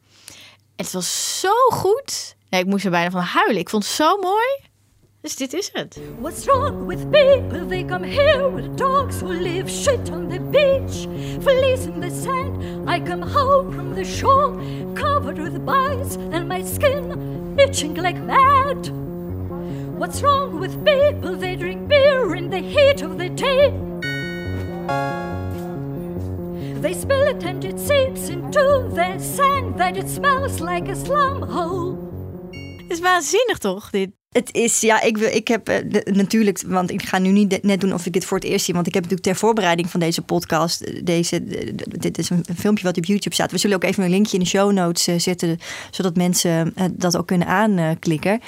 Het 0.77 0.93
was 0.93 1.41
zo 1.41 1.53
goed. 1.71 2.37
Ja, 2.49 2.59
ik 2.59 2.67
moest 2.67 2.85
er 2.85 2.91
bijna 2.91 3.11
van 3.11 3.21
huilen. 3.21 3.61
Ik 3.61 3.69
vond 3.69 3.85
het 3.85 3.93
zo 3.93 4.17
mooi. 4.17 4.47
Dus 5.23 5.37
dit 5.37 5.53
is 5.53 5.71
het. 5.73 6.01
What's 6.19 6.45
wrong 6.45 6.87
with 6.87 7.11
people? 7.11 7.67
They 7.67 7.85
come 7.85 8.07
here 8.07 8.51
with 8.51 8.77
dogs 8.77 9.21
who 9.21 9.29
live 9.29 9.71
shit 9.71 10.11
on 10.11 10.29
the 10.29 10.41
beach. 10.41 11.07
Fleas 11.43 11.87
in 11.87 12.01
the 12.01 12.11
sand. 12.11 12.89
I 12.89 13.01
come 13.01 13.23
home 13.23 13.73
from 13.73 13.95
the 13.95 14.05
shore, 14.05 14.57
covered 14.95 15.39
with 15.39 15.65
bites, 15.65 16.17
and 16.33 16.49
my 16.49 16.65
skin 16.65 17.55
itching 17.59 17.95
like 17.95 18.19
mad. 18.19 18.89
What's 19.99 20.23
wrong 20.23 20.59
with 20.59 20.83
people? 20.85 21.37
They 21.37 21.57
drink 21.57 21.89
beer 21.89 22.35
in 22.35 22.49
the 22.49 22.63
heat 22.63 23.03
of 23.03 23.19
the 23.19 23.29
day. 23.29 23.71
They 26.81 26.95
spill 26.95 27.29
it 27.29 27.45
and 27.45 27.63
it 27.63 27.79
seeps 27.79 28.31
into 28.31 28.89
the 28.95 29.19
sand 29.19 29.79
that 29.79 29.99
it 29.99 30.09
smells 30.09 30.61
like 30.61 30.89
a 30.89 30.97
slum 30.97 31.43
hole. 31.43 31.99
Het 32.89 32.91
is 32.91 33.01
waanzinnig 33.01 33.59
toch, 33.59 33.91
dit? 33.91 34.20
Het 34.31 34.49
is, 34.55 34.81
ja, 34.81 35.01
ik, 35.03 35.17
wil, 35.19 35.29
ik 35.35 35.49
heb 35.49 35.69
eh, 35.69 35.77
de- 35.91 36.11
natuurlijk, 36.13 36.63
want 36.67 36.91
ik 36.91 37.03
ga 37.03 37.19
nu 37.19 37.31
niet 37.31 37.51
de- 37.51 37.59
net 37.63 37.81
doen 37.81 37.93
of 37.95 38.07
ik 38.07 38.13
dit 38.13 38.25
voor 38.25 38.39
het 38.39 38.47
eerst 38.47 38.65
zie. 38.65 38.75
Want 38.75 38.87
ik 38.87 38.95
heb 38.95 39.03
natuurlijk 39.03 39.29
ter 39.31 39.39
voorbereiding 39.41 39.91
van 39.91 40.01
deze 40.01 40.23
podcast, 40.23 40.81
eh, 40.81 41.01
deze, 41.05 41.45
de- 41.45 41.75
de- 41.75 41.99
dit 41.99 42.19
is 42.19 42.31
een, 42.31 42.43
een 42.47 42.57
filmpje 42.57 42.85
wat 42.85 42.97
op 42.97 43.05
YouTube 43.05 43.35
staat. 43.35 43.51
We 43.51 43.59
zullen 43.59 43.77
ook 43.77 43.85
even 43.85 44.05
een 44.05 44.11
linkje 44.11 44.37
in 44.37 44.43
de 44.43 44.49
show 44.49 44.73
notes 44.73 45.07
eh, 45.07 45.19
zetten, 45.19 45.59
zodat 45.91 46.17
mensen 46.17 46.75
dat 46.93 47.17
ook 47.17 47.27
kunnen 47.27 47.47
aanklikken. 47.47 48.41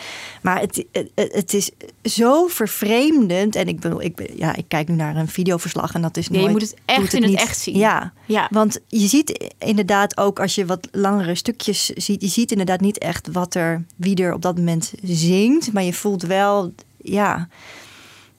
Maar 0.42 0.60
het, 0.60 0.84
het, 1.14 1.54
is 1.54 1.70
zo 2.04 2.46
vervreemdend. 2.46 3.56
En 3.56 3.68
ik 3.68 3.80
bedoel, 3.80 4.02
ik, 4.02 4.32
ja, 4.36 4.54
ik 4.56 4.64
kijk 4.68 4.88
nu 4.88 4.94
naar 4.94 5.16
een 5.16 5.28
videoverslag 5.28 5.94
en 5.94 6.02
dat 6.02 6.16
is 6.16 6.26
Ja, 6.26 6.32
je 6.34 6.38
nooit, 6.40 6.52
moet 6.52 6.60
het 6.62 6.74
echt 6.84 7.12
in 7.14 7.22
het 7.22 7.32
echt 7.34 7.58
zien. 7.58 7.76
Ja, 7.76 8.12
Ja. 8.26 8.48
want 8.50 8.78
je 8.88 9.06
ziet 9.06 9.52
inderdaad 9.58 10.16
ook 10.16 10.40
als 10.40 10.54
je 10.54 10.66
wat 10.66 10.88
langere 10.92 11.34
stukjes 11.34 11.86
ziet, 11.86 12.20
je 12.20 12.28
ziet 12.28 12.50
inderdaad 12.50 12.80
niet 12.80 12.98
echt 12.98 13.28
wat 13.32 13.54
er, 13.54 13.84
wie 13.96 14.16
er 14.16 14.34
op 14.34 14.42
dat 14.42 14.56
moment 14.56 14.92
zingt, 15.02 15.70
maar 15.72 15.82
je 15.82 15.92
voelt 15.92 16.22
wel, 16.22 16.72
ja. 16.96 17.48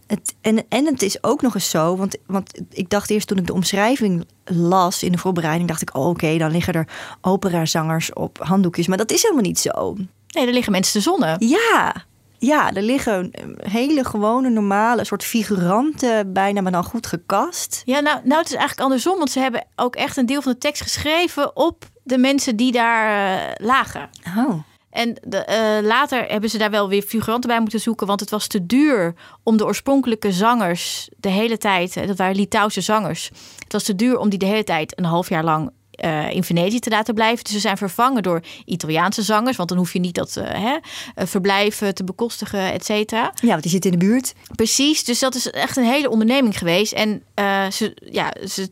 Het, 0.07 0.35
en, 0.41 0.65
en 0.69 0.85
het 0.85 1.01
is 1.01 1.23
ook 1.23 1.41
nog 1.41 1.53
eens 1.53 1.69
zo, 1.69 1.95
want, 1.95 2.17
want 2.25 2.61
ik 2.69 2.89
dacht 2.89 3.09
eerst 3.09 3.27
toen 3.27 3.37
ik 3.37 3.47
de 3.47 3.53
omschrijving 3.53 4.25
las 4.45 5.03
in 5.03 5.11
de 5.11 5.17
voorbereiding, 5.17 5.67
dacht 5.67 5.81
ik, 5.81 5.95
oh, 5.95 6.07
oké, 6.07 6.37
dan 6.37 6.51
liggen 6.51 6.73
er 6.73 6.87
operazangers 7.21 8.13
op 8.13 8.37
handdoekjes, 8.37 8.87
maar 8.87 8.97
dat 8.97 9.11
is 9.11 9.21
helemaal 9.21 9.43
niet 9.43 9.59
zo. 9.59 9.95
Nee, 10.27 10.47
er 10.47 10.53
liggen 10.53 10.71
mensen 10.71 10.93
te 10.93 11.09
zonnen. 11.09 11.35
Ja, 11.47 12.05
ja, 12.43 12.73
er 12.73 12.81
liggen 12.81 13.31
hele 13.69 14.05
gewone, 14.05 14.49
normale, 14.49 15.05
soort 15.05 15.23
figuranten 15.23 16.33
bijna, 16.33 16.61
maar 16.61 16.71
dan 16.71 16.83
goed 16.83 17.07
gekast. 17.07 17.81
Ja, 17.85 17.99
nou, 17.99 18.19
nou, 18.23 18.41
het 18.41 18.49
is 18.49 18.55
eigenlijk 18.55 18.81
andersom. 18.81 19.17
Want 19.17 19.31
ze 19.31 19.39
hebben 19.39 19.65
ook 19.75 19.95
echt 19.95 20.17
een 20.17 20.25
deel 20.25 20.41
van 20.41 20.51
de 20.51 20.57
tekst 20.57 20.81
geschreven 20.81 21.55
op 21.55 21.85
de 22.03 22.17
mensen 22.17 22.55
die 22.55 22.71
daar 22.71 23.37
eh, 23.37 23.65
lagen. 23.65 24.09
Oh. 24.37 24.53
En 24.93 25.17
de, 25.27 25.37
eh, 25.37 25.85
later 25.85 26.25
hebben 26.27 26.49
ze 26.49 26.57
daar 26.57 26.71
wel 26.71 26.89
weer 26.89 27.01
figuranten 27.01 27.49
bij 27.49 27.59
moeten 27.59 27.79
zoeken. 27.79 28.07
Want 28.07 28.19
het 28.19 28.29
was 28.29 28.47
te 28.47 28.65
duur 28.65 29.13
om 29.43 29.57
de 29.57 29.65
oorspronkelijke 29.65 30.31
zangers 30.31 31.09
de 31.17 31.29
hele 31.29 31.57
tijd... 31.57 31.97
eh, 31.97 32.07
Dat 32.07 32.17
waren 32.17 32.35
Litouwse 32.35 32.81
zangers. 32.81 33.29
Het 33.59 33.71
was 33.71 33.83
te 33.83 33.95
duur 33.95 34.17
om 34.17 34.29
die 34.29 34.39
de 34.39 34.45
hele 34.45 34.63
tijd 34.63 34.99
een 34.99 35.05
half 35.05 35.29
jaar 35.29 35.43
lang... 35.43 35.71
eh, 35.91 36.29
in 36.31 36.43
Venetië 36.43 36.79
te 36.79 36.89
laten 36.89 37.13
blijven. 37.13 37.43
Dus 37.43 37.53
ze 37.53 37.59
zijn 37.59 37.77
vervangen 37.77 38.23
door 38.23 38.41
Italiaanse 38.65 39.21
zangers. 39.21 39.57
Want 39.57 39.69
dan 39.69 39.77
hoef 39.77 39.93
je 39.93 39.99
niet 39.99 40.15
dat 40.15 40.35
eh, 40.37 40.63
hè, 40.63 40.77
verblijven 41.25 41.95
te 41.95 42.03
bekostigen, 42.03 42.71
et 42.71 42.85
cetera. 42.85 43.33
Ja, 43.41 43.47
want 43.47 43.61
die 43.61 43.71
zit 43.71 43.85
in 43.85 43.91
de 43.91 43.97
buurt. 43.97 44.33
Precies, 44.55 45.03
dus 45.03 45.19
dat 45.19 45.35
is 45.35 45.49
echt 45.49 45.77
een 45.77 45.83
hele 45.83 46.09
onderneming 46.09 46.57
geweest. 46.57 46.93
En 46.93 47.23
ze, 47.71 47.97
ja, 48.11 48.33
ze, 48.47 48.71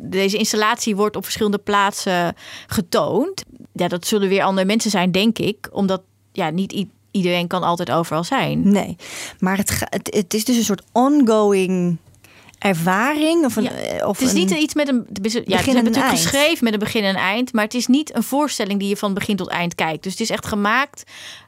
deze 0.00 0.36
installatie 0.36 0.96
wordt 0.96 1.16
op 1.16 1.24
verschillende 1.24 1.58
plaatsen 1.58 2.34
getoond. 2.66 3.44
Ja, 3.78 3.88
dat 3.88 4.06
zullen 4.06 4.28
weer 4.28 4.42
andere 4.42 4.66
mensen 4.66 4.90
zijn, 4.90 5.12
denk 5.12 5.38
ik. 5.38 5.68
Omdat 5.72 6.02
ja, 6.32 6.50
niet 6.50 6.84
iedereen 7.10 7.46
kan 7.46 7.62
altijd 7.62 7.90
overal 7.90 8.24
zijn. 8.24 8.70
Nee, 8.72 8.96
maar 9.38 9.56
het, 9.56 9.70
het, 9.90 10.14
het 10.14 10.34
is 10.34 10.44
dus 10.44 10.56
een 10.56 10.64
soort 10.64 10.82
ongoing 10.92 11.96
ervaring. 12.58 13.44
Of 13.44 13.56
een, 13.56 13.62
Ja, 13.62 13.70
eh, 13.70 14.08
of 14.08 14.18
Het 14.18 14.26
is 14.26 14.32
een, 14.32 14.38
niet 14.38 14.50
iets 14.50 14.74
met 14.74 14.88
een... 14.88 15.06
Ja, 15.22 15.56
Begin 15.56 15.76
een 15.76 15.84
natuurlijk 15.84 16.12
eind. 16.12 16.20
geschreven 16.20 16.64
met 16.64 16.72
een 16.72 16.78
begin 16.78 17.02
en 17.04 17.14
eind. 17.14 17.52
Maar 17.52 17.64
het 17.64 17.74
is 17.74 17.86
niet 17.86 18.14
een 18.16 18.22
voorstelling 18.22 18.78
die 18.80 18.88
je 18.88 18.96
van 18.96 19.14
begin 19.14 19.36
tot 19.36 19.48
eind 19.48 19.74
kijkt. 19.74 20.02
Dus 20.02 20.12
het 20.12 20.20
is 20.20 20.30
echt 20.30 20.46
gemaakt 20.46 21.04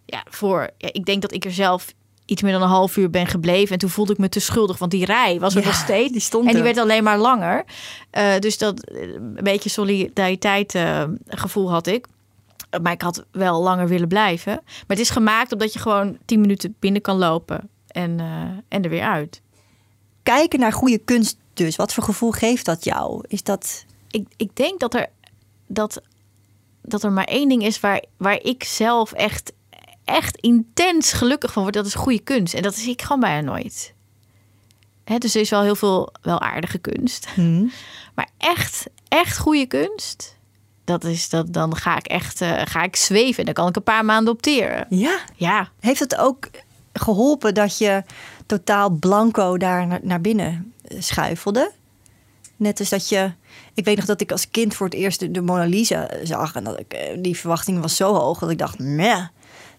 ja, 0.06 0.24
voor... 0.30 0.70
Ja, 0.78 0.88
ik 0.92 1.04
denk 1.04 1.22
dat 1.22 1.32
ik 1.34 1.44
er 1.44 1.52
zelf 1.52 1.86
iets 2.24 2.42
meer 2.42 2.52
dan 2.52 2.62
een 2.62 2.68
half 2.68 2.96
uur 2.96 3.10
ben 3.10 3.26
gebleven. 3.26 3.72
En 3.72 3.78
toen 3.78 3.90
voelde 3.90 4.12
ik 4.12 4.18
me 4.18 4.28
te 4.28 4.40
schuldig, 4.40 4.78
want 4.78 4.90
die 4.90 5.04
rij 5.04 5.40
was 5.40 5.54
er 5.54 5.60
Ja, 5.60 5.66
nog 5.66 5.76
steeds. 5.76 6.12
die 6.12 6.20
stond 6.20 6.44
en 6.44 6.50
die 6.50 6.58
er. 6.58 6.64
werd 6.64 6.78
alleen 6.78 7.04
maar 7.04 7.18
langer. 7.18 7.64
Eh, 8.10 8.38
dus 8.38 8.58
dat 8.58 8.84
eh, 8.84 9.02
een 9.02 9.38
beetje 9.42 9.68
solidariteit 9.68 10.78
gevoel 11.26 11.70
had 11.70 11.86
ik. 11.86 12.06
Maar 12.82 12.92
ik 12.92 13.02
had 13.02 13.24
wel 13.30 13.62
langer 13.62 13.88
willen 13.88 14.08
blijven. 14.08 14.52
Maar 14.64 14.84
het 14.86 14.98
is 14.98 15.10
gemaakt 15.10 15.52
omdat 15.52 15.72
je 15.72 15.78
gewoon 15.78 16.18
tien 16.24 16.40
minuten 16.40 16.76
binnen 16.78 17.02
kan 17.02 17.16
lopen. 17.16 17.70
En, 17.86 18.20
eh, 18.20 18.42
en 18.68 18.82
er 18.82 18.90
weer 18.90 19.02
uit. 19.02 19.42
kijken 20.22 20.60
naar 20.60 20.72
goede 20.72 20.98
kunst 20.98 21.36
dus. 21.54 21.76
Wat 21.76 21.94
voor 21.94 22.02
gevoel 22.04 22.30
geeft 22.30 22.64
dat 22.64 22.84
jou? 22.84 23.24
Is 23.28 23.42
dat... 23.42 23.84
ik, 24.10 24.26
ik 24.36 24.56
denk 24.56 24.80
dat 24.80 24.94
er, 24.94 25.06
dat, 25.66 26.02
dat 26.82 27.02
er 27.02 27.12
maar 27.12 27.24
één 27.24 27.48
ding 27.48 27.64
is 27.64 27.80
waar, 27.80 28.04
waar 28.16 28.42
ik 28.42 28.64
zelf 28.64 29.12
echt, 29.12 29.52
echt 30.04 30.36
intens 30.36 31.12
gelukkig 31.12 31.52
van 31.52 31.62
word. 31.62 31.74
Dat 31.74 31.86
is 31.86 31.94
goede 31.94 32.20
kunst. 32.20 32.54
En 32.54 32.62
dat 32.62 32.74
zie 32.74 32.92
ik 32.92 33.02
gewoon 33.02 33.20
bijna 33.20 33.52
nooit. 33.52 33.94
Dus 35.18 35.34
er 35.34 35.40
is 35.40 35.50
wel 35.50 35.62
heel 35.62 35.76
veel 35.76 36.12
wel 36.22 36.40
aardige 36.40 36.78
kunst. 36.78 37.28
Maar 38.14 38.30
echt, 38.38 38.86
echt 39.08 39.38
goede 39.38 39.66
kunst. 39.66 40.36
Dat 40.90 41.04
is 41.04 41.28
dat, 41.28 41.52
dan 41.52 41.76
ga 41.76 41.96
ik 41.96 42.06
echt 42.06 42.40
eh, 42.40 42.62
ga 42.64 42.82
ik 42.82 42.96
zweven. 42.96 43.38
En 43.38 43.44
dan 43.44 43.54
kan 43.54 43.68
ik 43.68 43.76
een 43.76 43.82
paar 43.82 44.04
maanden 44.04 44.32
opteren. 44.32 44.86
Ja. 44.88 45.18
Ja, 45.36 45.68
Heeft 45.80 46.00
het 46.00 46.16
ook 46.16 46.48
geholpen 46.92 47.54
dat 47.54 47.78
je 47.78 48.02
totaal 48.46 48.90
blanco 48.90 49.56
daar 49.56 50.00
naar, 50.02 50.20
binnen 50.20 50.72
eh, 50.82 51.00
schuifelde? 51.00 51.72
Net 52.56 52.78
als 52.78 52.88
dat 52.88 53.08
je... 53.08 53.32
Ik 53.74 53.84
weet 53.84 53.96
nog 53.96 54.04
dat 54.04 54.20
ik 54.20 54.32
als 54.32 54.50
kind 54.50 54.74
voor 54.74 54.86
het 54.86 54.94
eerst 54.94 55.20
de, 55.20 55.30
de 55.30 55.40
Mona 55.40 55.64
Lisa 55.64 56.08
zag. 56.22 56.54
En 56.54 56.64
dat 56.64 56.78
ik, 56.78 56.92
eh, 56.92 57.16
die 57.22 57.36
verwachting 57.36 57.80
was 57.80 57.96
zo 57.96 58.14
hoog 58.14 58.38
dat 58.38 58.50
ik 58.50 58.58
dacht, 58.58 58.78
meh. 58.78 59.26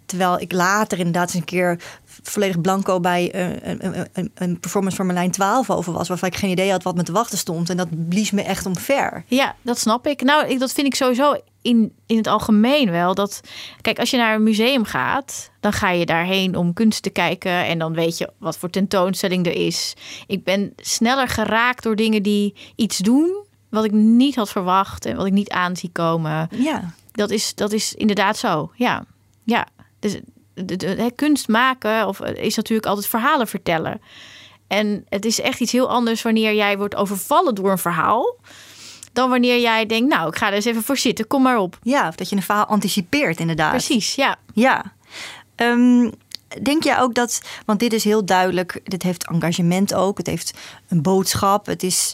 Terwijl 0.06 0.40
ik 0.40 0.52
later 0.52 0.98
inderdaad 0.98 1.28
eens 1.28 1.34
een 1.34 1.44
keer 1.44 1.82
volledig 2.24 2.62
blanco 2.62 3.00
bij 3.00 3.32
eh, 3.32 3.70
een, 3.70 3.86
een, 3.86 4.08
een, 4.14 4.32
een 4.36 4.60
performance 4.60 4.96
van 4.98 5.06
Marlijn 5.06 5.32
12 5.32 5.70
over 5.70 5.94
was. 5.94 6.08
Waarvan 6.08 6.30
ik 6.30 6.36
geen 6.36 6.50
idee 6.50 6.72
had 6.72 6.84
wat 6.84 6.96
me 6.96 7.04
te 7.04 7.12
wachten 7.12 7.38
stond. 7.38 7.70
En 7.70 7.78
dat 7.78 8.08
blies 8.10 8.32
me 8.32 8.42
echt 8.42 8.66
omver. 8.66 9.24
Ja, 9.28 9.56
dat 9.62 9.80
snap 9.80 10.08
ik. 10.08 10.22
Nou, 10.22 10.48
ik, 10.48 10.60
dat 10.60 10.72
vind 10.72 10.88
ik 10.88 10.96
sowieso 10.96 11.36
in, 11.62 11.94
in 12.06 12.18
het 12.18 12.28
algemeen 12.28 12.92
wel. 12.92 13.16
Dat, 13.16 13.42
kijk, 13.82 14.00
als 14.00 14.10
je 14.10 14.18
naar 14.18 14.36
een 14.36 14.44
museum 14.44 14.84
gaat, 14.84 15.52
dan 15.60 15.74
ga 15.74 15.90
je 15.90 16.06
daarheen 16.06 16.56
om 16.56 16.74
kunst 16.74 17.04
te 17.04 17.10
kijken. 17.10 17.66
En 17.66 17.80
dan 17.80 17.94
weet 17.94 18.18
je 18.18 18.30
wat 18.38 18.58
voor 18.58 18.70
tentoonstelling 18.70 19.46
er 19.46 19.56
is. 19.66 19.94
Ik 20.28 20.44
ben 20.44 20.74
sneller 20.76 21.28
geraakt 21.28 21.84
door 21.84 21.96
dingen 21.96 22.24
die 22.24 22.56
iets 22.76 22.98
doen 22.98 23.46
wat 23.70 23.84
ik 23.84 23.92
niet 23.92 24.36
had 24.36 24.50
verwacht 24.50 25.06
en 25.06 25.16
wat 25.16 25.26
ik 25.26 25.34
niet 25.34 25.50
aan 25.50 25.76
zie 25.76 25.90
komen. 25.92 26.50
Ja. 26.52 26.94
Dat 27.12 27.30
is, 27.30 27.56
dat 27.56 27.72
is 27.72 27.94
inderdaad 27.94 28.38
zo. 28.38 28.72
Ja, 28.76 29.06
ja. 29.44 29.68
Dus 30.00 30.20
de, 30.54 31.12
kunst 31.16 31.48
maken 31.48 32.08
of, 32.08 32.20
eh, 32.20 32.44
is 32.44 32.56
natuurlijk 32.56 32.88
altijd 32.88 33.08
verhalen 33.08 33.48
vertellen. 33.48 34.02
En 34.68 35.06
het 35.10 35.26
is 35.26 35.42
echt 35.42 35.60
iets 35.60 35.72
heel 35.72 35.90
anders 35.90 36.22
wanneer 36.22 36.54
jij 36.54 36.78
wordt 36.78 36.96
overvallen 36.96 37.56
door 37.56 37.72
een 37.72 37.78
verhaal. 37.78 38.36
Dan 39.14 39.30
wanneer 39.30 39.60
jij 39.60 39.86
denkt, 39.86 40.10
nou, 40.10 40.28
ik 40.28 40.36
ga 40.36 40.48
er 40.48 40.54
eens 40.54 40.66
even 40.66 40.84
voor 40.84 40.98
zitten, 40.98 41.28
kom 41.28 41.42
maar 41.42 41.58
op. 41.58 41.78
ja, 41.84 42.08
of 42.08 42.16
dat 42.16 42.30
je 42.30 42.36
een 42.36 42.42
verhaal 42.42 42.66
anticipeert 42.66 43.40
inderdaad. 43.40 43.72
Precies, 43.72 44.16
ja. 44.16 44.36
Ja. 44.54 44.94
Ehm, 45.56 46.10
denk 46.62 46.84
jij 46.84 47.00
ook 47.00 47.14
dat, 47.14 47.42
want 47.66 47.80
dit 47.80 47.94
is 47.94 48.04
heel 48.04 48.26
duidelijk, 48.26 48.82
dit 48.84 49.04
heeft 49.04 49.28
engagement 49.28 49.94
ook, 49.94 50.18
het 50.18 50.28
heeft 50.28 50.54
een 50.88 51.02
boodschap, 51.02 51.66
het 51.66 51.84
is 51.84 52.14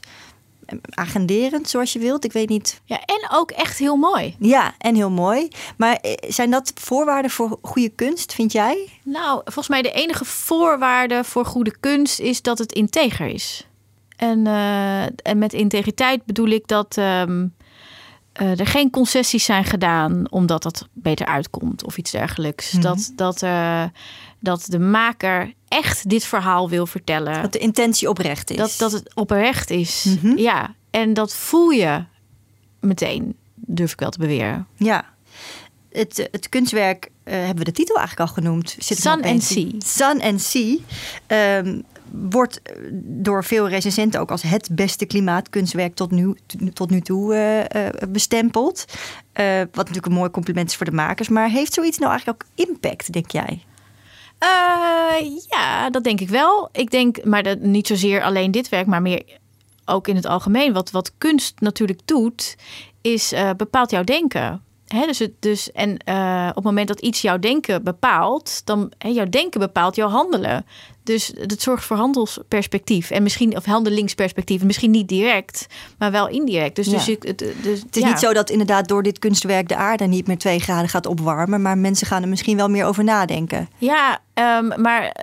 agenderend 0.90 1.70
zoals 1.70 1.94
je 1.94 2.00
wilt. 2.00 2.26
Ik 2.26 2.32
weet 2.34 2.50
niet. 2.50 2.82
ja. 2.84 3.00
En 3.06 3.30
ook 3.32 3.52
echt 3.52 3.78
heel 3.78 3.96
mooi. 3.96 4.36
Ja, 4.40 4.74
en 4.78 4.96
heel 4.96 5.10
mooi. 5.10 5.48
Maar 5.78 5.96
eh, 5.96 6.14
zijn 6.30 6.52
dat 6.52 6.72
voorwaarden 6.76 7.32
voor 7.32 7.58
goede 7.62 7.90
kunst, 7.90 8.34
vind 8.34 8.52
jij? 8.52 8.90
Nou, 9.04 9.42
volgens 9.44 9.68
mij 9.68 9.82
de 9.82 9.92
enige 9.92 10.26
voorwaarde 10.26 11.24
voor 11.24 11.46
goede 11.46 11.78
kunst 11.80 12.20
is 12.20 12.42
dat 12.42 12.58
het 12.58 12.72
integer 12.72 13.28
is. 13.28 13.68
En, 14.18 14.48
eh, 14.48 15.04
en 15.04 15.38
met 15.38 15.54
integriteit 15.54 16.26
bedoel 16.26 16.48
ik 16.48 16.68
dat 16.68 16.98
ehm, 16.98 17.48
eh, 18.38 18.60
er 18.60 18.68
geen 18.68 18.90
concessies 18.90 19.46
zijn 19.46 19.64
gedaan 19.64 20.32
omdat 20.32 20.64
dat 20.64 20.88
beter 20.94 21.26
uitkomt 21.26 21.86
of 21.86 21.98
iets 21.98 22.12
dergelijks. 22.12 22.72
Dat, 22.72 23.12
dat, 23.16 23.42
eh, 23.44 23.84
dat 24.40 24.66
de 24.70 24.80
maker 24.80 25.54
echt 25.68 26.10
dit 26.10 26.26
verhaal 26.26 26.70
wil 26.70 26.86
vertellen. 26.86 27.42
Dat 27.42 27.52
de 27.52 27.60
intentie 27.60 28.10
oprecht 28.10 28.50
is. 28.50 28.58
Dat, 28.58 28.76
dat 28.78 28.92
het 28.92 29.16
oprecht 29.16 29.70
is. 29.70 30.06
Ja, 30.36 30.76
en 30.90 31.14
dat 31.14 31.34
voel 31.34 31.70
je 31.70 32.04
meteen, 32.80 33.36
durf 33.56 33.92
ik 33.92 34.00
wel 34.00 34.10
te 34.10 34.20
beweren. 34.20 34.68
Ja. 34.76 35.06
Het, 35.92 36.20
eh, 36.20 36.26
het 36.32 36.50
kunstwerk, 36.50 37.10
eh, 37.24 37.34
hebben 37.34 37.58
we 37.58 37.64
de 37.64 37.72
titel 37.72 37.98
eigenlijk 37.98 38.30
al 38.30 38.36
genoemd. 38.36 38.76
Zit 38.80 38.98
Sun 38.98 39.24
and 39.24 39.50
in. 39.50 39.82
Sun 39.86 40.22
and 40.22 40.42
Sea. 40.42 40.78
Ehm, 41.28 41.82
wordt 42.12 42.62
eh, 42.62 42.74
door 43.04 43.44
veel 43.44 43.70
recensenten 43.70 44.20
ook 44.20 44.32
als 44.32 44.42
het 44.42 44.70
beste 44.72 45.06
klimaatkunstwerk 45.06 45.96
tot 45.96 46.12
nu, 46.12 46.36
tot 46.74 46.90
nu 46.90 47.02
toe 47.02 47.34
uh, 47.34 47.84
uh, 47.84 47.90
bestempeld. 48.10 48.86
wat 49.34 49.76
natuurlijk 49.76 50.06
een 50.06 50.12
mooi 50.12 50.30
compliment 50.30 50.70
is 50.70 50.76
voor 50.76 50.86
de 50.86 50.92
makers. 50.92 51.30
Maar 51.30 51.50
heeft 51.50 51.74
zoiets 51.74 51.98
nou 51.98 52.12
eigenlijk 52.12 52.44
ook 52.44 52.68
impact, 52.68 53.14
denk 53.14 53.32
jij? 53.32 53.64
Ja, 55.50 55.90
dat 55.90 56.04
denk 56.04 56.22
ik 56.22 56.30
wel. 56.30 56.70
Ik 56.72 56.92
denk, 56.92 57.24
maar 57.24 57.44
dat, 57.44 57.60
niet 57.60 57.88
zozeer 57.88 58.24
alleen 58.24 58.52
dit 58.52 58.70
werk, 58.70 58.88
maar 58.88 59.02
meer 59.02 59.24
ook 59.86 60.08
in 60.08 60.16
het 60.16 60.26
algemeen. 60.26 60.74
Wat, 60.74 60.92
wat 60.92 61.12
kunst 61.18 61.60
natuurlijk 61.60 62.00
doet, 62.06 62.56
is 63.02 63.34
bepaalt 63.58 63.92
jouw 63.92 64.04
denken. 64.04 64.62
He, 64.88 65.06
dus, 65.06 65.20
het, 65.20 65.32
dus 65.40 65.72
en 65.72 65.92
op 66.50 66.56
het 66.56 66.64
moment 66.64 66.88
dat 66.88 67.00
iets 67.00 67.22
jouw 67.22 67.40
denken 67.40 67.84
bepaalt, 67.84 68.62
dan 68.66 68.92
he, 68.98 69.10
jouw 69.10 69.30
denken 69.30 69.60
bepaalt 69.60 69.96
jouw 69.96 70.10
handelen. 70.10 70.66
Dus 71.08 71.32
het 71.36 71.62
zorgt 71.62 71.86
voor 71.86 71.98
handelsperspectief 71.98 73.10
en 73.10 73.24
misschien 73.24 73.56
of 73.56 73.66
handelingsperspectief, 73.66 74.64
misschien 74.64 74.92
niet 74.92 75.08
direct, 75.08 75.68
maar 75.98 76.12
wel 76.12 76.30
indirect. 76.30 76.76
Dus, 76.76 76.88
dus, 76.88 77.10
ik, 77.10 77.24
het, 77.24 77.38
dus 77.38 77.82
het 77.82 77.98
is 77.98 78.04
niet 78.04 78.20
zo 78.20 78.34
dat 78.34 78.50
inderdaad 78.50 78.88
door 78.88 79.04
dit 79.04 79.20
kunstwerk 79.20 79.68
de 79.68 79.76
aarde 79.76 80.06
niet 80.06 80.28
meer 80.28 80.38
twee 80.38 80.60
graden 80.60 80.90
gaat 80.90 81.06
opwarmen, 81.06 81.62
maar 81.62 81.78
mensen 81.78 82.08
gaan 82.08 82.22
er 82.22 82.28
misschien 82.28 82.58
wel 82.58 82.70
meer 82.70 82.86
over 82.86 83.04
nadenken. 83.04 83.70
Ja, 83.78 84.20
um, 84.34 84.82
maar 84.82 85.18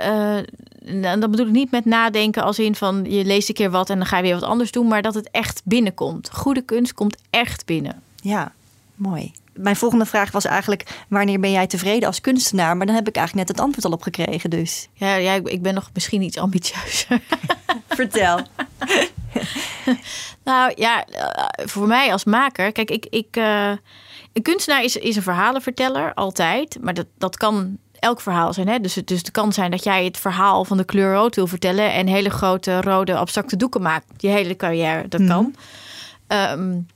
uh, 0.83 1.13
dan 1.21 1.31
bedoel 1.31 1.47
ik 1.47 1.53
niet 1.53 1.71
met 1.71 1.85
nadenken 1.85 2.43
als 2.43 2.59
in 2.59 2.75
van 2.75 3.05
je 3.09 3.25
leest 3.25 3.49
een 3.49 3.55
keer 3.55 3.71
wat 3.71 3.91
en 3.91 3.97
dan 3.97 4.07
ga 4.07 4.17
je 4.17 4.23
weer 4.23 4.35
wat 4.35 4.43
anders 4.43 4.71
doen, 4.71 4.89
maar 4.89 5.03
dat 5.03 5.15
het 5.15 5.29
echt 5.31 5.63
binnenkomt. 5.65 6.31
Goede 6.33 6.63
kunst 6.63 6.95
komt 6.95 7.17
echt 7.31 7.67
binnen. 7.67 8.03
Ja, 8.23 8.53
mooi 8.95 9.33
mijn 9.55 9.77
volgende 9.77 10.07
vraag 10.07 10.31
was 10.31 10.45
eigenlijk: 10.45 11.05
wanneer 11.09 11.41
ben 11.41 11.51
jij 11.51 11.67
tevreden 11.67 12.07
als 12.07 12.21
kunstenaar? 12.21 12.77
Maar 12.77 12.87
dan 12.87 12.95
heb 12.95 13.09
ik 13.09 13.17
eigenlijk 13.17 13.49
net 13.49 13.57
het 13.57 13.67
antwoord 13.67 13.87
al 13.87 13.99
op 13.99 14.03
gekregen. 14.03 14.51
Dus. 14.51 14.89
Ja, 14.95 15.15
ja 15.15 15.33
ik 15.45 15.63
ben 15.63 15.75
nog 15.75 15.91
misschien 15.93 16.23
iets 16.23 16.39
ambitieuzer. 16.39 17.21
Vertel. 17.89 18.41
nou 20.45 20.73
ja, 20.77 21.05
eh, 21.05 21.67
voor 21.67 21.87
mij 21.87 22.13
als 22.13 22.25
maker, 22.25 22.73
kijk, 22.73 22.91
ik. 22.91 23.07
ik 23.11 23.37
uh, 23.37 23.73
een 24.33 24.43
kunstenaar 24.43 24.85
is, 24.85 24.97
is 24.97 25.17
een 25.17 25.23
verhalenverteller, 25.23 26.15
altijd. 26.15 26.79
Maar 26.81 26.95
dat, 26.95 27.07
dat 27.19 27.37
kan 27.37 27.79
elk 27.99 28.21
verhaal 28.21 28.53
zijn. 28.53 28.69
Hè? 28.69 28.81
Dus, 28.81 28.95
het, 28.95 29.07
dus 29.07 29.19
het 29.19 29.31
kan 29.31 29.53
zijn 29.53 29.71
dat 29.71 29.85
jij 29.85 30.05
het 30.05 30.19
verhaal 30.19 30.65
van 30.65 30.77
de 30.77 30.85
kleur 30.85 31.15
rood 31.15 31.35
wil 31.35 31.47
vertellen 31.47 31.93
en 31.93 32.07
hele 32.07 32.31
grote 32.31 32.81
rode 32.81 33.17
abstracte 33.17 33.57
doeken 33.57 33.83
maakt. 33.83 34.07
Je 34.17 34.29
hele 34.29 34.57
carrière, 34.57 35.09
dat 35.09 35.27
kan. 35.27 35.55
Um, 36.29 36.87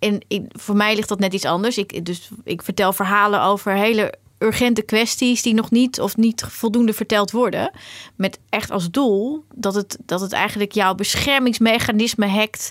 en 0.00 0.22
voor 0.48 0.76
mij 0.76 0.94
ligt 0.94 1.08
dat 1.08 1.18
net 1.18 1.34
iets 1.34 1.44
anders. 1.44 1.78
Ik, 1.78 2.04
dus 2.04 2.28
ik 2.44 2.62
vertel 2.62 2.92
verhalen 2.92 3.42
over 3.42 3.72
hele 3.72 4.14
urgente 4.38 4.82
kwesties 4.82 5.42
die 5.42 5.54
nog 5.54 5.70
niet 5.70 6.00
of 6.00 6.16
niet 6.16 6.44
voldoende 6.48 6.92
verteld 6.92 7.30
worden. 7.30 7.70
Met 8.16 8.38
echt 8.48 8.70
als 8.70 8.90
doel 8.90 9.44
dat 9.54 9.74
het, 9.74 9.98
dat 10.06 10.20
het 10.20 10.32
eigenlijk 10.32 10.72
jouw 10.72 10.94
beschermingsmechanisme 10.94 12.26
hackt. 12.26 12.70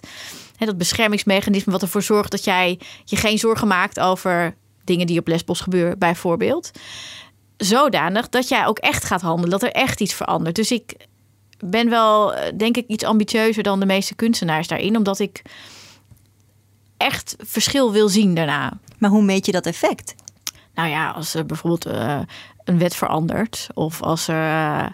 He, 0.55 0.65
dat 0.65 0.77
beschermingsmechanisme 0.77 1.71
wat 1.71 1.81
ervoor 1.81 2.03
zorgt 2.03 2.31
dat 2.31 2.43
jij 2.43 2.79
je 3.05 3.15
geen 3.15 3.37
zorgen 3.37 3.67
maakt 3.67 3.99
over 3.99 4.55
dingen 4.83 5.07
die 5.07 5.19
op 5.19 5.27
Lesbos 5.27 5.59
gebeuren, 5.59 5.99
bijvoorbeeld. 5.99 6.71
Zodanig 7.57 8.29
dat 8.29 8.47
jij 8.47 8.65
ook 8.65 8.79
echt 8.79 9.03
gaat 9.03 9.21
handelen, 9.21 9.49
dat 9.49 9.63
er 9.63 9.71
echt 9.71 10.01
iets 10.01 10.13
verandert. 10.13 10.55
Dus 10.55 10.71
ik 10.71 10.95
ben 11.65 11.89
wel, 11.89 12.33
eh, 12.33 12.57
denk 12.57 12.77
ik, 12.77 12.87
iets 12.87 13.03
ambitieuzer 13.03 13.63
dan 13.63 13.79
de 13.79 13.85
meeste 13.85 14.15
kunstenaars 14.15 14.67
daarin, 14.67 14.97
omdat 14.97 15.19
ik 15.19 15.41
echt 16.99 17.35
verschil 17.39 17.91
wil 17.91 18.09
zien 18.09 18.35
daarna. 18.35 18.73
Maar 18.97 19.09
hoe 19.09 19.23
meet 19.23 19.45
je 19.45 19.51
dat 19.51 19.65
effect? 19.65 20.15
Nou 20.73 20.89
ja, 20.89 21.09
als 21.09 21.33
er 21.33 21.45
bijvoorbeeld 21.45 21.87
uh, 21.87 22.19
een 22.63 22.77
wet 22.77 22.95
verandert, 22.95 23.67
of 23.73 24.01
als 24.01 24.27
er 24.27 24.47
uh, 24.47 24.85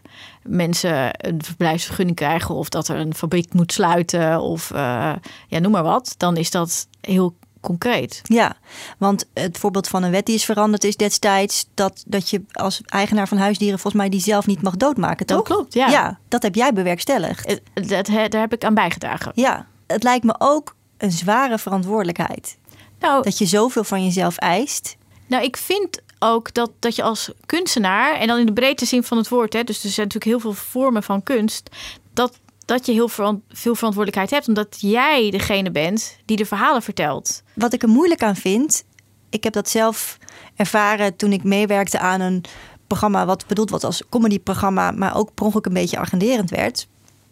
mensen 0.44 1.10
een 1.28 1.44
verblijfsvergunning 1.44 2.18
krijgen, 2.18 2.56
of 2.56 2.70
dat 2.70 2.88
er 2.88 2.96
een 2.98 3.14
fabriek 3.16 3.54
moet 3.54 3.74
sluiten, 3.74 4.42
of 4.42 4.72
uh, 4.72 5.14
ja, 5.48 5.60
noem 5.60 5.72
maar 5.72 5.84
wat, 5.84 6.16
dan 6.18 6.38
is 6.38 6.52
dat 6.52 6.88
heel 7.02 7.36
concreet. 7.60 8.22
Ja, 8.24 8.56
want 8.98 9.26
het 9.34 9.58
voorbeeld 9.58 9.88
van 9.88 10.04
een 10.04 10.12
wet 10.12 10.26
die 10.26 10.36
is 10.36 10.46
veranderd 10.46 10.84
is 10.84 10.96
destijds 10.96 11.66
dat, 11.74 12.04
dat 12.08 12.30
je 12.30 12.44
als 12.52 12.82
eigenaar 12.86 13.28
van 13.28 13.38
huisdieren 13.38 13.80
volgens 13.80 14.02
mij 14.02 14.12
die 14.12 14.22
zelf 14.22 14.46
niet 14.46 14.62
mag 14.62 14.78
doodmaken, 14.78 15.26
toch? 15.26 15.38
Dat 15.38 15.48
klopt, 15.48 15.74
ja. 15.74 15.88
Ja, 15.88 16.20
dat 16.28 16.44
heb 16.44 16.56
jij 16.56 16.74
bewerkstelligd. 16.74 17.60
Dat, 17.74 18.06
daar 18.06 18.42
heb 18.42 18.54
ik 18.54 18.64
aan 18.64 18.74
bijgedragen. 18.74 19.32
Ja, 19.36 19.68
het 19.88 20.04
lijkt 20.04 20.26
me 20.26 20.36
ook 20.38 20.76
een 21.06 21.12
zware 21.12 21.58
verantwoordelijkheid. 21.58 22.58
Nou, 23.00 23.24
dat 23.24 23.38
je 23.38 23.46
zoveel 23.46 23.84
van 23.84 24.04
jezelf 24.04 24.38
eist. 24.38 24.98
Nou, 25.28 25.44
ik 25.44 25.58
vind 25.58 26.02
ook 26.20 26.54
dat, 26.54 26.72
dat 26.80 26.96
je 26.96 27.04
als 27.04 27.32
kunstenaar, 27.46 28.16
en 28.16 28.28
dan 28.28 28.40
in 28.40 28.46
de 28.46 28.54
breedte 28.54 28.86
zin 28.86 29.04
van 29.04 29.18
het 29.18 29.30
woord, 29.30 29.54
hè, 29.54 29.64
dus 29.64 29.84
er 29.84 29.90
zijn 29.90 30.08
natuurlijk 30.08 30.44
heel 30.44 30.52
veel 30.52 30.64
vormen 30.64 31.04
van 31.04 31.24
kunst, 31.24 31.70
dat, 32.14 32.40
dat 32.66 32.86
je 32.86 32.92
heel 32.92 33.08
veel 33.08 33.42
verantwoordelijkheid 33.50 34.30
hebt, 34.30 34.48
omdat 34.48 34.78
jij 34.80 35.30
degene 35.30 35.72
bent 35.72 36.18
die 36.26 36.38
de 36.38 36.46
verhalen 36.46 36.82
vertelt. 36.82 37.44
Wat 37.54 37.74
ik 37.74 37.84
er 37.84 37.90
moeilijk 37.90 38.24
aan 38.24 38.36
vind, 38.36 38.84
ik 39.30 39.44
heb 39.44 39.54
dat 39.54 39.70
zelf 39.70 40.18
ervaren 40.56 41.16
toen 41.16 41.32
ik 41.32 41.44
meewerkte 41.44 42.00
aan 42.00 42.22
een 42.22 42.44
programma 42.88 43.26
wat 43.26 43.48
bedoeld 43.48 43.70
was 43.70 43.84
als 43.84 44.04
comedyprogramma, 44.10 44.92
maar 44.92 45.16
ook 45.16 45.34
per 45.34 45.46
ongeluk 45.46 45.66
een 45.66 45.74
beetje 45.74 45.98
agenderend 45.98 46.50
werd. 46.50 46.88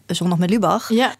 Zondag 0.05 0.37
met 0.37 0.49
Lubach. 0.49 0.89
Ja 0.89 1.15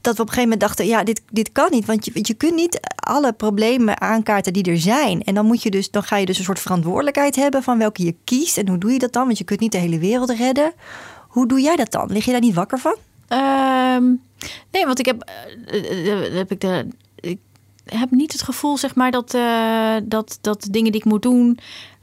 dat 0.00 0.16
we 0.16 0.22
op 0.22 0.28
een 0.28 0.34
gegeven 0.34 0.42
moment 0.42 0.60
dachten, 0.60 0.86
ja, 0.86 1.04
dit, 1.04 1.22
dit 1.30 1.52
kan 1.52 1.68
niet. 1.70 1.84
Want 1.84 2.04
je, 2.04 2.10
je 2.14 2.34
kunt 2.34 2.54
niet 2.54 2.80
alle 2.96 3.32
problemen 3.32 4.00
aankaarten 4.00 4.52
die 4.52 4.64
er 4.64 4.78
zijn. 4.78 5.22
En 5.22 5.34
dan, 5.34 5.46
moet 5.46 5.62
je 5.62 5.70
dus, 5.70 5.90
dan 5.90 6.02
ga 6.02 6.16
je 6.16 6.26
dus 6.26 6.38
een 6.38 6.44
soort 6.44 6.60
verantwoordelijkheid 6.60 7.36
hebben 7.36 7.62
van 7.62 7.78
welke 7.78 8.04
je 8.04 8.14
kiest. 8.24 8.58
En 8.58 8.68
hoe 8.68 8.78
doe 8.78 8.92
je 8.92 8.98
dat 8.98 9.12
dan? 9.12 9.26
Want 9.26 9.38
je 9.38 9.44
kunt 9.44 9.60
niet 9.60 9.72
de 9.72 9.78
hele 9.78 9.98
wereld 9.98 10.30
redden. 10.30 10.72
Hoe 11.28 11.46
doe 11.46 11.60
jij 11.60 11.76
dat 11.76 11.90
dan? 11.90 12.12
Lig 12.12 12.24
je 12.24 12.30
daar 12.30 12.40
niet 12.40 12.54
wakker 12.54 12.78
van? 12.78 12.96
Ehm, 13.28 14.04
nee, 14.70 14.86
want 14.86 14.98
ik 14.98 15.06
heb, 15.06 15.30
uh, 15.72 16.36
heb 16.36 16.50
ik 16.50 16.60
de, 16.60 16.88
ik 17.20 17.38
heb 17.84 18.10
niet 18.10 18.32
het 18.32 18.42
gevoel, 18.42 18.76
zeg 18.76 18.94
maar, 18.94 19.10
dat, 19.10 19.34
uh, 19.34 19.96
dat, 20.02 20.38
dat 20.40 20.68
dingen 20.70 20.92
die 20.92 21.00
ik 21.00 21.06
moet 21.06 21.22
doen 21.22 21.58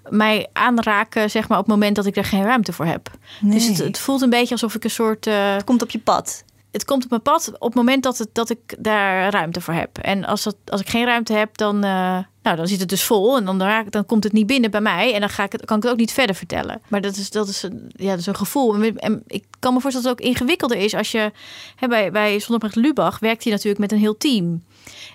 mij 0.10 0.48
aanraken, 0.54 1.30
zeg 1.30 1.48
maar, 1.48 1.58
op 1.58 1.66
het 1.66 1.74
moment 1.74 1.96
dat 1.96 2.06
ik 2.06 2.16
er 2.16 2.24
geen 2.24 2.44
ruimte 2.44 2.74
voor 2.74 2.86
heb. 2.86 3.12
Nee. 3.42 3.54
Dus 3.54 3.68
het, 3.68 3.78
het, 3.78 4.00
voelt 4.00 4.22
een 4.22 4.30
beetje 4.30 4.54
alsof 4.54 4.76
ik 4.76 4.84
een 4.84 4.90
soort. 4.90 5.26
het 5.26 5.64
komt 5.64 5.82
op 5.82 5.90
je 5.90 6.00
pad 6.00 6.44
het 6.78 6.86
komt 6.86 7.04
op 7.04 7.10
mijn 7.10 7.22
pad 7.22 7.52
op 7.54 7.68
het 7.68 7.76
moment 7.76 8.04
dat, 8.04 8.18
het, 8.18 8.30
dat 8.34 8.50
ik 8.50 8.76
daar 8.80 9.32
ruimte 9.32 9.62
voor 9.62 9.74
heb. 9.74 9.98
En 9.98 10.26
als, 10.26 10.48
als 10.66 10.82
ik 10.82 10.90
geen 10.90 11.06
ruimte 11.06 11.34
heb, 11.34 11.58
dan, 11.58 11.86
uh, 11.86 12.20
nou, 12.48 12.60
dan 12.60 12.68
zit 12.68 12.80
het 12.80 12.90
dus 12.90 13.04
vol. 13.04 13.38
En 13.38 13.46
dan, 13.46 13.86
dan 13.90 14.06
komt 14.06 14.24
het 14.24 14.34
niet 14.34 14.48
binnen 14.48 14.72
bij 14.72 14.82
mij. 14.82 15.14
En 15.14 15.20
dan 15.20 15.30
ga 15.30 15.44
ik 15.44 15.52
het, 15.52 15.66
kan 15.66 15.78
ik 15.78 15.84
het 15.84 15.92
ook 15.92 15.98
niet 15.98 16.12
verder 16.12 16.36
vertellen. 16.36 16.82
Maar 16.88 17.02
dat 17.02 17.16
is, 17.16 17.30
dat 17.30 17.48
is, 17.48 17.64
een, 17.64 17.92
ja, 17.96 18.10
dat 18.10 18.20
is 18.20 18.26
een 18.26 18.36
gevoel. 18.36 18.84
En 18.96 19.24
ik 19.28 19.44
kan 19.60 19.74
me 19.74 19.80
voorstellen 19.82 20.10
dat 20.10 20.18
het 20.18 20.28
ook 20.28 20.34
ingewikkelder 20.34 20.78
is. 20.78 20.94
Als 20.94 21.12
je 21.12 21.32
hè, 21.76 21.88
bij, 21.88 22.12
bij 22.12 22.42
Lubach 22.74 23.20
werkt 23.20 23.44
hij 23.44 23.52
natuurlijk 23.52 23.80
met 23.80 23.92
een 23.92 23.98
heel 23.98 24.18
team. 24.18 24.64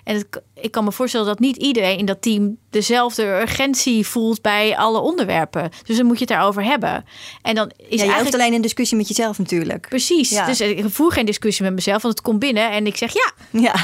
En 0.03 0.15
het, 0.15 0.41
ik 0.53 0.71
kan 0.71 0.83
me 0.83 0.91
voorstellen 0.91 1.27
dat 1.27 1.39
niet 1.39 1.57
iedereen 1.57 1.97
in 1.97 2.05
dat 2.05 2.21
team 2.21 2.57
dezelfde 2.69 3.23
urgentie 3.23 4.07
voelt 4.07 4.41
bij 4.41 4.77
alle 4.77 4.99
onderwerpen. 4.99 5.69
Dus 5.83 5.97
dan 5.97 6.05
moet 6.05 6.19
je 6.19 6.25
het 6.25 6.33
daarover 6.33 6.63
hebben. 6.63 7.05
En 7.41 7.55
dan 7.55 7.67
is 7.67 7.73
ja, 7.77 7.85
je 7.87 7.89
eigenlijk... 7.89 8.21
hoeft 8.21 8.33
alleen 8.33 8.53
een 8.53 8.61
discussie 8.61 8.97
met 8.97 9.07
jezelf 9.07 9.37
natuurlijk. 9.37 9.89
Precies. 9.89 10.29
Dus 10.45 10.61
ik 10.61 10.85
voer 10.87 11.11
geen 11.11 11.25
discussie 11.25 11.65
met 11.65 11.73
mezelf, 11.73 12.01
want 12.01 12.13
het 12.13 12.23
komt 12.23 12.39
binnen 12.39 12.71
en 12.71 12.87
ik 12.87 12.97
zeg 12.97 13.13
ja. 13.13 13.31
Ja. 13.49 13.75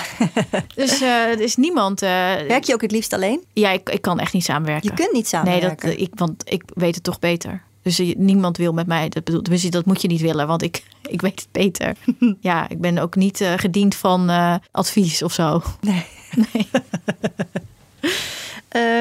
dus 0.75 1.01
uh, 1.01 1.23
er 1.23 1.39
is 1.39 1.55
niemand. 1.55 2.03
Uh... 2.03 2.09
Werk 2.47 2.63
je 2.63 2.73
ook 2.73 2.81
het 2.81 2.91
liefst 2.91 3.13
alleen? 3.13 3.38
Ja, 3.53 3.71
ik, 3.71 3.89
ik 3.89 4.01
kan 4.01 4.19
echt 4.19 4.33
niet 4.33 4.43
samenwerken. 4.43 4.89
Je 4.89 4.95
kunt 4.95 5.11
niet 5.11 5.27
samenwerken. 5.27 5.87
Nee, 5.87 5.97
dat, 5.97 6.07
ik, 6.07 6.19
want 6.19 6.43
ik 6.45 6.63
weet 6.73 6.95
het 6.95 7.03
toch 7.03 7.19
beter. 7.19 7.63
Dus 7.81 8.13
niemand 8.17 8.57
wil 8.57 8.73
met 8.73 8.87
mij. 8.87 9.09
Dat, 9.09 9.23
bedoel, 9.23 9.69
dat 9.69 9.85
moet 9.85 10.01
je 10.01 10.07
niet 10.07 10.21
willen, 10.21 10.47
want 10.47 10.61
ik, 10.61 10.83
ik 11.15 11.21
weet 11.21 11.39
het 11.39 11.51
beter. 11.51 11.95
ja, 12.39 12.69
ik 12.69 12.81
ben 12.81 12.97
ook 12.97 13.15
niet 13.15 13.41
uh, 13.41 13.53
gediend 13.55 13.95
van 13.95 14.29
uh, 14.29 14.55
advies 14.71 15.23
of 15.23 15.33
zo. 15.33 15.61
Nee. 15.81 16.05
nee. 16.53 16.67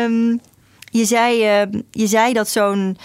um, 0.04 0.40
je, 0.90 1.04
zei, 1.04 1.62
uh, 1.62 1.80
je 1.90 2.06
zei 2.06 2.32
dat 2.32 2.48
zo'n 2.48 2.96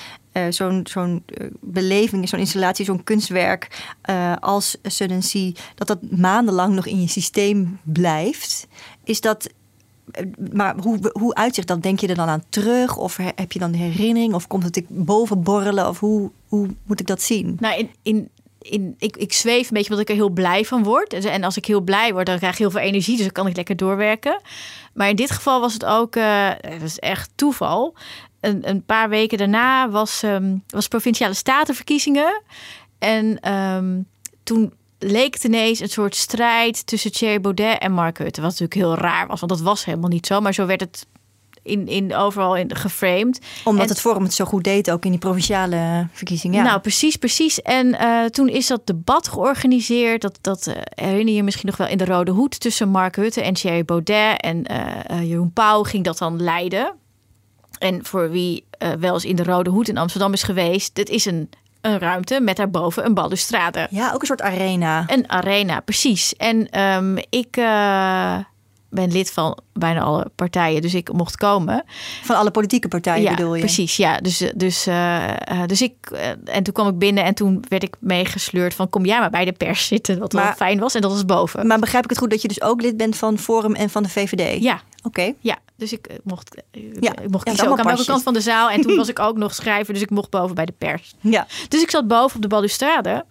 zo'n 0.50 0.88
zo'n 0.90 1.24
beleving, 1.60 2.30
zo'n 2.30 2.40
installatie, 2.40 2.86
zo'n 2.86 3.04
kunstwerk 3.04 3.94
als 4.40 4.78
Sudden 4.84 5.54
dat 5.76 5.88
dat 5.88 6.00
maandenlang 6.12 6.74
nog 6.76 6.86
in 6.86 7.02
je 7.02 7.08
systeem 7.08 7.80
blijft. 7.84 8.68
Is 9.04 9.22
dat 9.22 9.50
maar 10.54 10.76
hoe, 10.78 11.12
hoe 11.12 11.34
uitzicht 11.34 11.68
dat? 11.68 11.82
Denk 11.82 12.00
je 12.00 12.08
er 12.08 12.16
dan 12.16 12.28
aan 12.28 12.44
terug? 12.50 12.98
Of 12.98 13.18
heb 13.18 13.52
je 13.52 13.60
dan 13.60 13.74
herinnering? 13.74 14.34
Of 14.34 14.48
komt 14.48 14.64
het 14.64 14.84
boven 14.88 15.44
borrelen? 15.44 15.88
Of 15.88 16.00
hoe, 16.00 16.32
hoe 16.48 16.68
moet 16.84 17.00
ik 17.00 17.08
dat 17.08 17.22
zien? 17.22 17.58
Nou, 17.60 17.90
in, 18.02 18.30
in, 18.60 18.96
ik, 18.98 19.18
ik 19.18 19.34
zweef 19.34 19.62
een 19.68 19.74
beetje 19.74 19.90
omdat 19.90 20.10
ik 20.10 20.10
er 20.10 20.22
heel 20.22 20.30
blij 20.30 20.66
van 20.66 20.84
word. 20.84 21.14
En 21.14 21.44
als 21.44 21.58
ik 21.58 21.66
heel 21.66 21.82
blij 21.82 22.14
word, 22.14 22.26
dan 22.26 22.38
krijg 22.38 22.54
ik 22.54 22.60
heel 22.60 22.72
veel 22.72 22.80
energie. 22.80 23.16
Dus 23.16 23.24
dan 23.24 23.34
kan 23.34 23.48
ik 23.48 23.56
lekker 23.56 23.76
doorwerken. 23.76 24.42
Maar 24.94 25.10
in 25.10 25.16
dit 25.16 25.32
geval 25.32 25.60
was 25.60 25.74
het 25.74 25.86
ook, 25.86 26.16
uh, 26.16 26.50
het 26.62 27.00
echt 27.00 27.32
toeval. 27.36 27.96
Een, 28.40 28.70
een 28.70 28.86
paar 28.86 29.10
weken 29.10 29.38
daarna 29.38 29.90
was, 29.90 30.24
um, 30.24 30.64
was 30.68 30.88
provinciale 30.88 31.34
statenverkiezingen. 31.34 32.42
En 33.00 33.52
um, 33.52 34.08
toen 34.44 34.74
leek 35.04 35.34
het 35.34 35.44
ineens 35.44 35.80
een 35.80 35.90
soort 35.90 36.16
strijd 36.16 36.88
tussen 36.88 37.12
Thierry 37.12 37.42
Baudet 37.42 37.80
en 37.80 37.92
Mark 37.92 38.18
Rutte. 38.18 38.42
Wat 38.42 38.50
natuurlijk 38.50 38.80
heel 38.80 38.96
raar 38.96 39.28
was, 39.28 39.40
want 39.40 39.52
dat 39.52 39.62
was 39.62 39.86
helemaal 39.86 40.10
niet 40.10 40.28
zo. 40.28 40.42
Maar 40.42 40.54
zo 40.54 40.66
werd 40.66 40.80
het 40.80 41.08
in, 41.64 41.88
in, 41.88 42.16
overal 42.16 42.56
in, 42.56 42.76
geframed. 42.76 43.40
Omdat 43.64 43.84
En- 43.84 43.90
het 43.90 44.00
Forum 44.00 44.24
het 44.24 44.34
zo 44.34 44.46
goed 44.46 44.64
deed, 44.64 44.92
ook 44.92 45.06
in 45.06 45.12
die 45.12 45.20
provinciale 45.20 46.08
verkiezingen. 46.12 46.58
Ja. 46.58 46.64
Nou, 46.64 46.80
precies, 46.80 47.16
precies. 47.16 47.62
En 47.62 48.00
eh, 48.00 48.26
toen 48.26 48.50
is 48.50 48.68
dat 48.68 48.88
debat 48.88 49.28
georganiseerd. 49.28 50.22
Dat, 50.22 50.38
dat 50.42 50.68
eh, 50.68 51.06
herinner 51.08 51.34
je 51.34 51.44
misschien 51.44 51.68
nog 51.68 51.78
wel 51.78 51.88
in 51.88 51.98
de 51.98 52.06
Rode 52.06 52.32
Hoed 52.32 52.60
tussen 52.60 52.90
Mark 52.90 53.16
Rutte 53.16 53.42
en 53.42 53.54
Thierry 53.54 53.86
Baudet. 53.86 54.42
En 54.42 54.64
eh, 54.64 55.30
Jeroen 55.30 55.54
Pauw 55.54 55.84
ging 55.84 56.04
dat 56.04 56.18
dan 56.18 56.42
leiden. 56.42 56.96
En 57.80 58.06
voor 58.06 58.32
wie 58.32 58.66
wel 59.00 59.14
eens 59.14 59.26
in 59.26 59.36
de 59.36 59.44
Rode 59.44 59.70
Hoed 59.70 59.90
in 59.90 59.98
Amsterdam 59.98 60.34
is 60.34 60.44
geweest, 60.44 60.96
dit 60.96 61.10
is 61.10 61.26
een, 61.26 61.50
een 61.84 62.00
ruimte 62.00 62.40
met 62.42 62.58
daarboven 62.58 63.06
een 63.06 63.14
balustrade. 63.14 63.88
ja, 63.90 64.12
ook 64.14 64.22
een 64.22 64.28
soort 64.28 64.42
arena. 64.42 65.04
Een 65.08 65.30
arena, 65.30 65.80
precies. 65.80 66.36
En 66.36 66.70
ehm, 66.70 67.18
ik 67.30 67.58
eh, 67.58 68.38
ben 68.94 69.12
lid 69.12 69.32
van 69.32 69.58
bijna 69.74 70.02
alle 70.02 70.32
partijen, 70.36 70.82
dus 70.82 70.94
ik 70.94 71.12
mocht 71.14 71.38
komen. 71.38 71.84
Van 72.24 72.36
alle 72.36 72.52
politieke 72.52 72.88
partijen 72.88 73.24
ja, 73.24 73.36
bedoel 73.36 73.54
je? 73.56 73.60
precies. 73.60 73.96
Ja, 73.96 74.18
dus, 74.18 74.52
dus, 74.56 74.88
eh, 74.88 75.30
eh, 75.62 75.68
dus 75.68 75.82
ik 75.82 75.94
eh, 76.12 76.30
en 76.46 76.64
toen 76.64 76.74
kwam 76.74 76.88
ik 76.88 76.98
binnen 76.98 77.24
en 77.24 77.34
toen 77.34 77.66
werd 77.70 77.84
ik 77.84 77.96
meegesleurd 78.00 78.74
van 78.74 78.90
kom 78.90 79.06
jij 79.06 79.20
maar 79.20 79.30
bij 79.30 79.46
de 79.46 79.52
pers 79.52 79.88
zitten, 79.88 80.20
wat 80.20 80.34
wel 80.34 80.44
Maar- 80.44 80.56
fijn 80.56 80.80
was 80.80 80.96
en 80.96 81.02
dat 81.02 81.12
was 81.12 81.26
boven. 81.26 81.68
Maar 81.68 81.80
begrijp 81.80 82.04
ik 82.04 82.10
het 82.10 82.20
goed 82.20 82.30
dat 82.30 82.42
je 82.42 82.48
dus 82.48 82.62
ook 82.62 82.82
lid 82.82 82.98
bent 82.98 83.16
van 83.18 83.38
Forum 83.38 83.74
en 83.76 83.90
van 83.90 84.04
de 84.04 84.10
VVD? 84.10 84.64
ja, 84.64 84.82
Oké. 85.04 85.34
ja, 85.40 85.58
dus 85.76 85.94
ik 85.94 86.08
mocht, 86.24 86.64
Ja, 87.00 87.12
ik 87.22 87.30
mocht 87.30 87.44
kiezen 87.44 87.68
ook 87.70 87.80
aan 87.80 87.86
welke 87.86 88.06
kant 88.06 88.24
van 88.24 88.34
de 88.34 88.42
zaal. 88.42 88.70
En 88.70 88.82
toen 88.82 88.96
was 89.02 89.10
ik 89.10 89.20
ook 89.20 89.38
nog 89.38 89.54
schrijver, 89.54 89.94
dus 89.94 90.04
ik 90.04 90.10
mocht 90.10 90.30
boven 90.30 90.56
bij 90.56 90.66
de 90.66 90.74
pers. 90.78 91.14
Ja. 91.22 91.48
Dus 91.68 91.82
ik 91.82 91.90
zat 91.90 92.08
boven 92.08 92.36
op 92.36 92.42
de 92.42 92.48
balustrade 92.48 93.26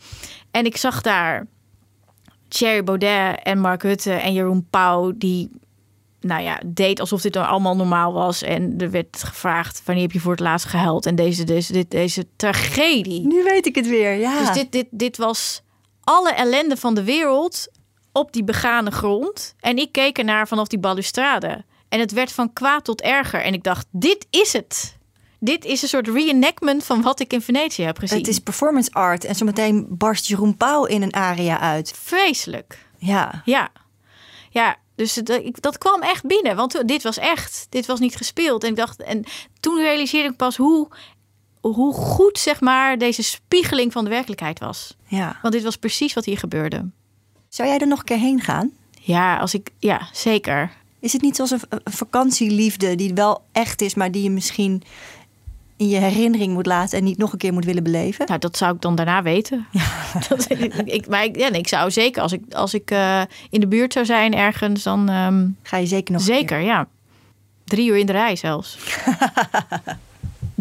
en 0.51 0.65
ik 0.65 0.77
zag 0.77 1.01
daar 1.01 1.47
Thierry 2.53 2.85
Baudet 2.85 3.43
en 3.43 3.59
Mark 3.59 3.83
Rutte 3.83 4.13
en 4.13 4.33
Jeroen 4.33 4.67
Pauw 4.71 5.13
die, 5.15 5.51
nou 6.21 6.43
ja, 6.43 6.61
deed 6.67 7.01
alsof 7.01 7.21
dit 7.21 7.33
dan 7.33 7.47
allemaal 7.47 7.77
normaal 7.77 8.13
was. 8.13 8.43
En 8.43 8.75
er 8.79 8.91
werd 8.91 9.23
gevraagd 9.23 9.83
wanneer 9.85 10.05
heb 10.05 10.13
je 10.13 10.21
voor 10.21 10.31
het 10.31 10.41
laatst 10.41 10.67
gehuild 10.67 11.07
en 11.07 11.15
deze, 11.15 11.45
deze, 11.45 11.73
dit, 11.73 11.91
deze 11.91 12.27
tragedie. 12.37 13.27
Nu 13.27 13.43
weet 13.43 13.67
ik 13.67 13.75
het 13.75 13.89
weer, 13.89 14.15
ja. 14.15 14.39
Dus 14.39 14.53
dit, 14.53 14.73
dit, 14.73 14.87
dit 14.91 15.17
was 15.17 15.63
alle 16.01 16.33
ellende 16.33 16.77
van 16.77 16.95
de 16.95 17.05
wereld 17.05 17.69
op 18.13 18.33
die 18.33 18.45
begane 18.45 18.91
grond. 18.91 19.55
En 19.61 19.77
ik 19.77 19.93
keek 19.93 20.19
ernaar 20.19 20.49
vanaf 20.49 20.67
die 20.67 20.79
balustrade. 20.79 21.65
En 21.89 22.01
het 22.01 22.13
werd 22.13 22.33
van 22.33 22.53
kwaad 22.53 22.85
tot 22.85 23.01
erger. 23.01 23.41
En 23.41 23.55
ik 23.55 23.63
dacht, 23.63 23.87
dit 23.91 24.27
is 24.31 24.53
het. 24.53 24.97
Dit 25.45 25.65
is 25.65 25.83
een 25.83 25.89
soort 25.89 26.09
reenactment 26.09 26.85
van 26.85 27.03
wat 27.03 27.21
ik 27.21 27.33
in 27.33 27.41
Venetië 27.43 27.83
heb 27.83 27.99
gezien. 27.99 28.19
Het 28.19 28.29
is 28.29 28.39
performance 28.39 28.91
art 28.93 29.25
en 29.25 29.35
zometeen 29.35 29.87
barst 29.89 30.27
Jeroen 30.27 30.57
Pauw 30.57 30.85
in 30.85 31.03
een 31.03 31.13
aria 31.15 31.61
uit. 31.61 31.93
vreselijk. 32.03 32.87
Ja. 32.99 33.43
Ja. 33.45 33.71
Ja, 34.51 34.77
dus 34.95 35.19
ik- 35.19 35.63
dat 35.63 35.79
kwam 35.79 36.03
echt 36.03 36.27
binnen. 36.27 36.57
Want 36.57 36.89
dit 36.89 37.03
was 37.03 37.19
echt. 37.19 37.67
Dit 37.69 37.87
was 37.87 38.01
niet 38.01 38.17
gespeeld. 38.17 38.65
En 38.65 38.71
ik 38.71 38.77
dacht, 38.77 39.03
en 39.03 39.25
toen 39.61 39.77
realiseerde 39.81 40.29
ik 40.29 40.37
pas 40.37 40.57
hoe, 40.57 40.89
hoe 41.61 41.93
goed, 41.95 42.39
zeg 42.39 42.61
maar, 42.61 42.99
deze 42.99 43.23
spiegeling 43.23 43.93
van 43.93 44.05
de 44.05 44.11
werkelijkheid 44.11 44.59
was. 44.59 44.97
ja. 45.07 45.39
Want 45.43 45.55
dit 45.55 45.63
was 45.63 45.77
precies 45.77 46.13
wat 46.15 46.25
hier 46.25 46.39
gebeurde. 46.39 46.91
Zou 47.49 47.69
jij 47.69 47.79
er 47.79 47.87
nog 47.87 47.99
een 47.99 48.05
keer 48.05 48.19
heen 48.19 48.41
gaan? 48.41 48.71
Ja, 49.01 49.37
als 49.39 49.55
ik, 49.55 49.71
ja, 49.79 50.09
zeker. 50.13 50.73
Is 51.01 51.13
het 51.13 51.23
niet 51.23 51.37
zoals 51.37 51.51
een 51.51 51.61
vakantieliefde 51.85 52.95
die 52.95 53.15
wel 53.15 53.45
echt 53.53 53.81
is, 53.81 53.95
maar 53.95 54.11
die 54.13 54.23
je 54.23 54.31
misschien 54.31 54.83
in 55.83 55.89
je 55.89 55.99
herinnering 55.99 56.53
moet 56.53 56.67
laten 56.67 56.99
en 56.99 57.05
niet 57.05 57.19
nog 57.19 57.33
een 57.33 57.39
keer 57.39 57.53
moet 57.53 57.65
willen 57.65 57.83
beleven? 57.83 58.27
Nou, 58.27 58.39
dat 58.39 58.57
zou 58.57 58.75
ik 58.75 58.81
dan 58.81 58.95
daarna 58.95 59.23
weten. 59.23 59.67
Dat, 60.29 60.51
ik, 60.51 60.75
ik, 60.75 61.09
maar 61.09 61.25
ik, 61.25 61.37
ja, 61.37 61.49
nee, 61.49 61.61
ik 61.61 61.69
zou 61.69 61.91
zeker, 61.91 62.23
als 62.23 62.33
ik, 62.33 62.43
als 62.53 62.75
ik 62.75 62.91
eh, 62.91 63.23
in 63.51 63.61
de 63.61 63.67
buurt 63.67 63.93
zou 63.93 64.05
zijn 64.05 64.35
ergens, 64.35 64.83
dan 64.83 65.09
ehm, 65.09 65.47
Ga 65.63 65.77
je 65.77 65.87
zeker 65.87 66.13
nog 66.13 66.23
zeker, 66.23 66.61
ja. 66.61 66.89
Drie 67.65 67.89
uur 67.89 67.97
in 67.97 68.07
de 68.07 68.13
rij 68.13 68.37
zelfs. 68.37 68.79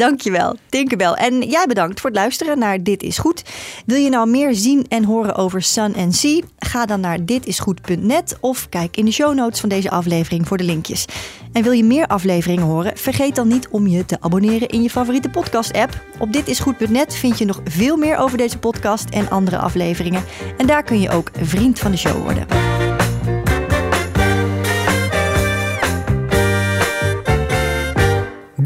Dankjewel, 0.02 0.56
Tinkerbell. 0.70 1.12
En 1.12 1.42
jij 1.42 1.66
bedankt 1.68 2.00
voor 2.00 2.10
het 2.10 2.20
luisteren 2.20 2.60
naar 2.60 2.84
Dit 2.84 3.04
is 3.04 3.18
Goed. 3.18 3.44
Wil 3.86 3.98
je 3.98 4.10
nou 4.10 4.30
meer 4.30 4.56
zien 4.56 4.86
en 4.90 5.04
horen 5.04 5.36
over 5.36 5.62
Sun 5.62 5.96
and 5.96 6.16
Sea? 6.16 6.42
Ga 6.60 6.86
dan 6.86 7.00
naar 7.00 7.26
ditisgoed.net 7.26 8.38
of 8.40 8.70
kijk 8.70 8.98
in 8.98 9.06
de 9.06 9.12
show 9.12 9.36
notes 9.36 9.60
van 9.60 9.70
deze 9.70 9.90
aflevering 9.90 10.48
voor 10.48 10.58
de 10.58 10.64
linkjes. 10.64 11.06
En 11.54 11.64
wil 11.64 11.72
je 11.72 11.84
meer 11.84 12.08
afleveringen 12.08 12.66
horen? 12.66 12.98
Vergeet 12.98 13.36
dan 13.36 13.48
niet 13.48 13.68
om 13.68 13.88
je 13.88 14.06
te 14.06 14.18
abonneren 14.20 14.68
in 14.68 14.82
je 14.82 14.90
favoriete 14.90 15.30
podcast-app. 15.30 16.02
Op 16.20 16.34
ditisgoed.net 16.34 17.16
vind 17.16 17.38
je 17.38 17.46
nog 17.46 17.62
veel 17.66 17.98
meer 17.98 18.18
over 18.18 18.38
deze 18.38 18.58
podcast 18.58 19.10
en 19.10 19.30
andere 19.30 19.58
afleveringen. 19.58 20.24
En 20.58 20.68
daar 20.68 20.84
kun 20.84 21.00
je 21.00 21.10
ook 21.10 21.32
vriend 21.42 21.80
van 21.80 21.92
de 21.92 21.98
show 21.98 22.22
worden. 22.24 22.91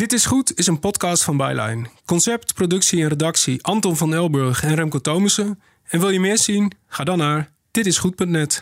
Dit 0.05 0.13
is 0.13 0.25
Goed 0.25 0.57
is 0.57 0.67
een 0.67 0.79
podcast 0.79 1.23
van 1.23 1.37
Byline. 1.37 1.85
Concept, 2.05 2.53
productie 2.53 3.01
en 3.01 3.07
redactie 3.07 3.63
Anton 3.63 3.97
van 3.97 4.13
Elburg 4.13 4.63
en 4.63 4.75
Remco 4.75 4.99
Thomussen. 4.99 5.61
En 5.83 5.99
wil 5.99 6.09
je 6.09 6.19
meer 6.19 6.37
zien? 6.37 6.71
Ga 6.87 7.03
dan 7.03 7.17
naar 7.17 7.51
ditisgoed.net. 7.71 8.61